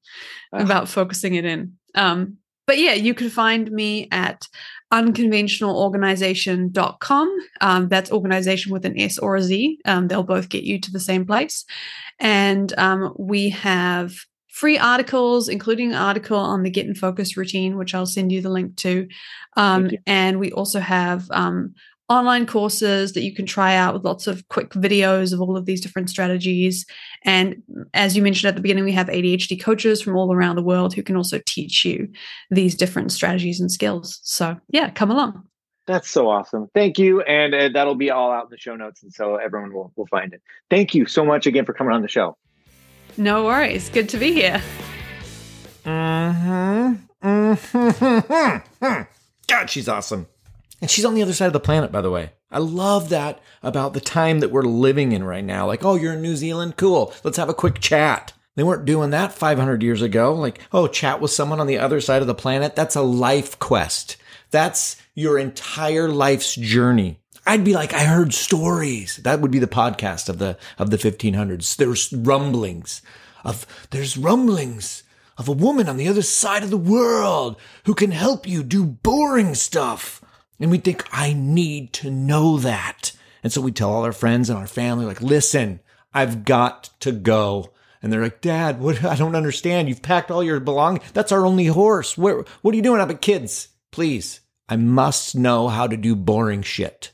about 0.53 0.89
focusing 0.89 1.35
it 1.35 1.45
in. 1.45 1.73
Um, 1.95 2.37
but 2.67 2.79
yeah, 2.79 2.95
you 2.95 3.15
can 3.15 3.31
find 3.31 3.71
me 3.71 4.09
at 4.11 4.49
unconventionalorganization.com. 4.93 7.39
Um, 7.61 7.89
that's 7.89 8.11
organization 8.11 8.73
with 8.73 8.85
an 8.85 8.99
S 8.99 9.19
or 9.19 9.37
a 9.37 9.43
Z. 9.43 9.79
Um, 9.85 10.09
they'll 10.09 10.25
both 10.25 10.49
get 10.49 10.65
you 10.65 10.81
to 10.81 10.91
the 10.91 10.99
same 11.01 11.27
place. 11.27 11.65
And 12.19 12.73
um, 12.79 13.13
we 13.19 13.51
have 13.51 14.15
free 14.49 14.79
articles, 14.79 15.49
including 15.49 15.91
an 15.91 15.99
article 15.99 16.39
on 16.39 16.63
the 16.63 16.71
Get 16.71 16.87
in 16.87 16.95
Focus 16.95 17.37
routine, 17.37 17.77
which 17.77 17.95
I'll 17.95 18.07
send 18.07 18.33
you 18.33 18.41
the 18.41 18.49
link 18.49 18.77
to. 18.79 19.07
Um, 19.57 19.91
and 20.07 20.41
we 20.41 20.51
also 20.51 20.81
have 20.81 21.31
um, 21.31 21.75
online 22.09 22.47
courses 22.47 23.13
that 23.13 23.23
you 23.23 23.35
can 23.35 23.47
try 23.47 23.75
out 23.75 23.93
with 23.93 24.05
lots 24.05 24.27
of 24.27 24.47
quick 24.49 24.71
videos 24.71 25.33
of 25.33 25.41
all 25.41 25.57
of 25.57 25.67
these 25.67 25.81
different 25.81 26.09
strategies. 26.09 26.87
And 27.25 27.63
as 27.95 28.17
you 28.17 28.23
mentioned 28.23 28.49
at 28.49 28.55
the 28.55 28.63
beginning, 28.63 28.85
we 28.85 28.93
have 28.93 29.09
ADHD 29.09 29.61
coaches 29.61 30.01
from 30.01 30.17
all 30.17 30.33
around 30.33 30.57
the 30.57 30.63
world 30.63 30.95
who 30.95 31.03
can 31.03 31.17
also 31.17 31.41
teach 31.47 31.85
you 31.85 32.09
these 32.51 32.75
different 32.75 33.11
strategies 33.13 33.61
and 33.61 33.71
skills. 33.71 34.21
So, 34.23 34.57
yeah, 34.69 34.91
come 34.91 35.11
along. 35.11 35.47
That's 35.87 36.11
so 36.11 36.29
awesome. 36.29 36.69
Thank 36.75 36.99
you. 36.99 37.23
And 37.23 37.55
uh, 37.55 37.69
that'll 37.73 37.95
be 37.95 38.11
all 38.11 38.33
out 38.33 38.45
in 38.45 38.51
the 38.51 38.59
show 38.59 38.77
notes. 38.77 39.03
And 39.03 39.13
so 39.13 39.37
everyone 39.37 39.73
will, 39.73 39.93
will 39.97 40.07
find 40.07 40.33
it. 40.33 40.43
Thank 40.69 40.95
you 40.95 41.07
so 41.07 41.25
much 41.25 41.47
again 41.47 41.65
for 41.65 41.73
coming 41.73 41.93
on 41.93 42.03
the 42.03 42.09
show. 42.09 42.37
No 43.17 43.45
worries. 43.45 43.89
Good 43.89 44.09
to 44.11 44.19
be 44.19 44.33
here. 44.33 44.63
Mm-hmm. 45.85 46.95
Mm-hmm. 47.23 49.03
God, 49.49 49.71
she's 49.71 49.89
awesome. 49.89 50.27
And 50.81 50.91
she's 50.91 51.05
on 51.05 51.15
the 51.15 51.23
other 51.23 51.33
side 51.33 51.47
of 51.47 51.53
the 51.53 51.61
planet, 51.61 51.91
by 51.91 52.01
the 52.01 52.11
way. 52.11 52.33
I 52.51 52.59
love 52.59 53.09
that 53.09 53.41
about 53.63 53.95
the 53.95 54.01
time 54.01 54.41
that 54.41 54.51
we're 54.51 54.63
living 54.63 55.13
in 55.13 55.25
right 55.25 55.45
now. 55.45 55.67
Like, 55.67 55.85
oh, 55.85 55.95
you're 55.95 56.13
in 56.13 56.23
New 56.23 56.37
Zealand? 56.37 56.77
Cool. 56.77 57.13
Let's 57.25 57.39
have 57.39 57.49
a 57.49 57.55
quick 57.55 57.81
chat. 57.81 58.33
They 58.55 58.63
weren't 58.63 58.85
doing 58.85 59.11
that 59.11 59.33
500 59.33 59.83
years 59.83 60.03
ago. 60.03 60.35
Like, 60.35 60.61
oh, 60.73 60.87
chat 60.87 61.21
with 61.21 61.31
someone 61.31 61.61
on 61.61 61.67
the 61.67 61.79
other 61.79 62.01
side 62.01 62.23
of 62.23 62.29
the 62.29 62.35
planet. 62.35 62.75
That's 62.75 62.97
a 62.97 63.03
life 63.03 63.59
quest. 63.59 64.17
That's 64.51 64.97
your 65.15 65.39
entire 65.39 66.09
life's 66.09 66.55
journey. 66.55 67.21
I'd 67.47 67.65
be 67.65 67.75
like, 67.75 67.93
I 67.93 68.05
heard 68.05 68.35
stories. 68.35 69.19
That 69.19 69.41
would 69.41 69.51
be 69.51 69.59
the 69.59 69.67
podcast 69.67 70.29
of 70.29 70.39
the 70.39 70.59
of 70.79 70.91
the 70.91 70.97
1500s. 70.97 71.77
There's 71.77 72.13
rumblings 72.13 73.03
of 73.45 73.67
there's 73.91 74.17
rumblings 74.17 75.05
of 75.39 75.49
a 75.49 75.53
woman 75.53 75.89
on 75.89 75.97
the 75.97 76.09
other 76.09 76.23
side 76.23 76.63
of 76.63 76.71
the 76.71 76.77
world 76.77 77.57
who 77.85 77.95
can 77.95 78.11
help 78.11 78.49
you 78.49 78.63
do 78.63 78.85
boring 78.85 79.55
stuff. 79.55 80.23
And 80.59 80.71
we 80.71 80.79
think, 80.79 81.05
I 81.13 81.33
need 81.33 81.93
to 81.95 82.11
know 82.11 82.59
that. 82.59 83.13
And 83.43 83.53
so 83.53 83.61
we 83.61 83.73
tell 83.73 83.91
all 83.91 84.05
our 84.05 84.13
friends 84.13 84.51
and 84.51 84.59
our 84.59 84.67
family, 84.67 85.05
like, 85.05 85.21
listen, 85.21 85.81
I've 86.15 86.45
got 86.45 86.91
to 87.01 87.13
go. 87.13 87.73
And 88.03 88.13
they're 88.13 88.23
like, 88.23 88.41
Dad, 88.41 88.81
what? 88.81 89.05
I 89.05 89.17
don't 89.17 89.37
understand. 89.37 89.89
You've 89.89 90.03
packed 90.03 90.31
all 90.31 90.43
your 90.43 90.61
belongings. 90.61 91.11
That's 91.13 91.33
our 91.33 91.45
only 91.45 91.67
horse. 91.67 92.17
Where, 92.17 92.45
what 92.63 92.73
are 92.73 92.77
you 92.77 92.83
doing? 92.83 93.01
I'm 93.01 93.09
like, 93.09 93.21
kids, 93.21 93.69
please. 93.91 94.41
I 94.69 94.77
must 94.77 95.37
know 95.37 95.69
how 95.69 95.87
to 95.87 95.97
do 95.97 96.17
boring 96.17 96.63
shit. 96.63 97.13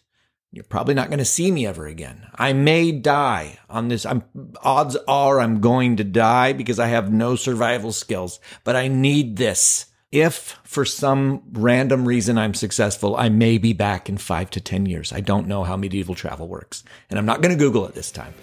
You're 0.51 0.65
probably 0.65 0.95
not 0.95 1.09
going 1.09 1.19
to 1.19 1.25
see 1.25 1.51
me 1.51 1.67
ever 1.67 1.87
again. 1.87 2.27
I 2.35 2.53
may 2.53 2.93
die 2.93 3.59
on 3.71 3.89
this. 3.89 4.05
I'm, 4.05 4.23
odds 4.63 4.97
are 5.09 5.41
I'm 5.41 5.61
going 5.61 5.97
to 5.97 6.05
die 6.05 6.53
because 6.53 6.79
I 6.79 6.89
have 6.89 7.11
no 7.11 7.37
survival 7.37 7.91
skills, 7.91 8.39
but 8.63 8.77
I 8.77 8.89
need 8.89 9.37
this. 9.37 9.87
If 10.13 10.59
for 10.63 10.85
some 10.85 11.43
random 11.53 12.07
reason 12.07 12.37
I'm 12.37 12.53
successful, 12.53 13.17
I 13.17 13.31
may 13.31 13.57
be 13.57 13.73
back 13.73 14.11
in 14.11 14.19
five 14.19 14.51
to 14.51 14.61
10 14.61 14.85
years. 14.85 15.11
I 15.11 15.21
don't 15.21 15.49
know 15.49 15.65
how 15.65 15.75
medieval 15.75 16.15
travel 16.15 16.49
works. 16.49 16.85
And 17.09 17.19
I'm 17.19 17.25
not 17.25 17.41
going 17.41 17.57
to 17.57 17.59
Google 17.59 17.87
it 17.87 17.95
this 17.95 18.11
time. 18.11 18.35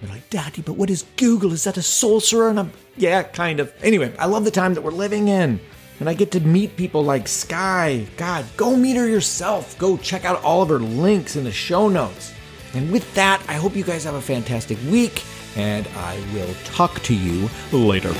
They're 0.00 0.10
like, 0.10 0.30
Daddy, 0.30 0.62
but 0.62 0.74
what 0.74 0.88
is 0.88 1.04
Google? 1.18 1.52
Is 1.52 1.64
that 1.64 1.76
a 1.76 1.82
sorcerer? 1.82 2.48
And 2.48 2.58
I'm, 2.58 2.72
yeah, 2.96 3.22
kind 3.22 3.60
of. 3.60 3.70
Anyway, 3.82 4.16
I 4.18 4.24
love 4.24 4.46
the 4.46 4.50
time 4.50 4.72
that 4.74 4.80
we're 4.80 4.92
living 4.92 5.28
in. 5.28 5.60
And 6.00 6.08
I 6.08 6.14
get 6.14 6.32
to 6.32 6.40
meet 6.40 6.74
people 6.74 7.04
like 7.04 7.28
Skye. 7.28 8.06
God, 8.16 8.46
go 8.56 8.74
meet 8.74 8.96
her 8.96 9.06
yourself. 9.06 9.78
Go 9.78 9.98
check 9.98 10.24
out 10.24 10.42
all 10.42 10.62
of 10.62 10.70
her 10.70 10.78
links 10.78 11.36
in 11.36 11.44
the 11.44 11.52
show 11.52 11.88
notes. 11.88 12.32
And 12.72 12.90
with 12.90 13.12
that, 13.14 13.44
I 13.46 13.54
hope 13.54 13.76
you 13.76 13.84
guys 13.84 14.04
have 14.04 14.14
a 14.14 14.22
fantastic 14.22 14.78
week, 14.90 15.22
and 15.54 15.86
I 15.96 16.18
will 16.32 16.52
talk 16.64 17.00
to 17.02 17.14
you 17.14 17.48
later. 17.70 18.12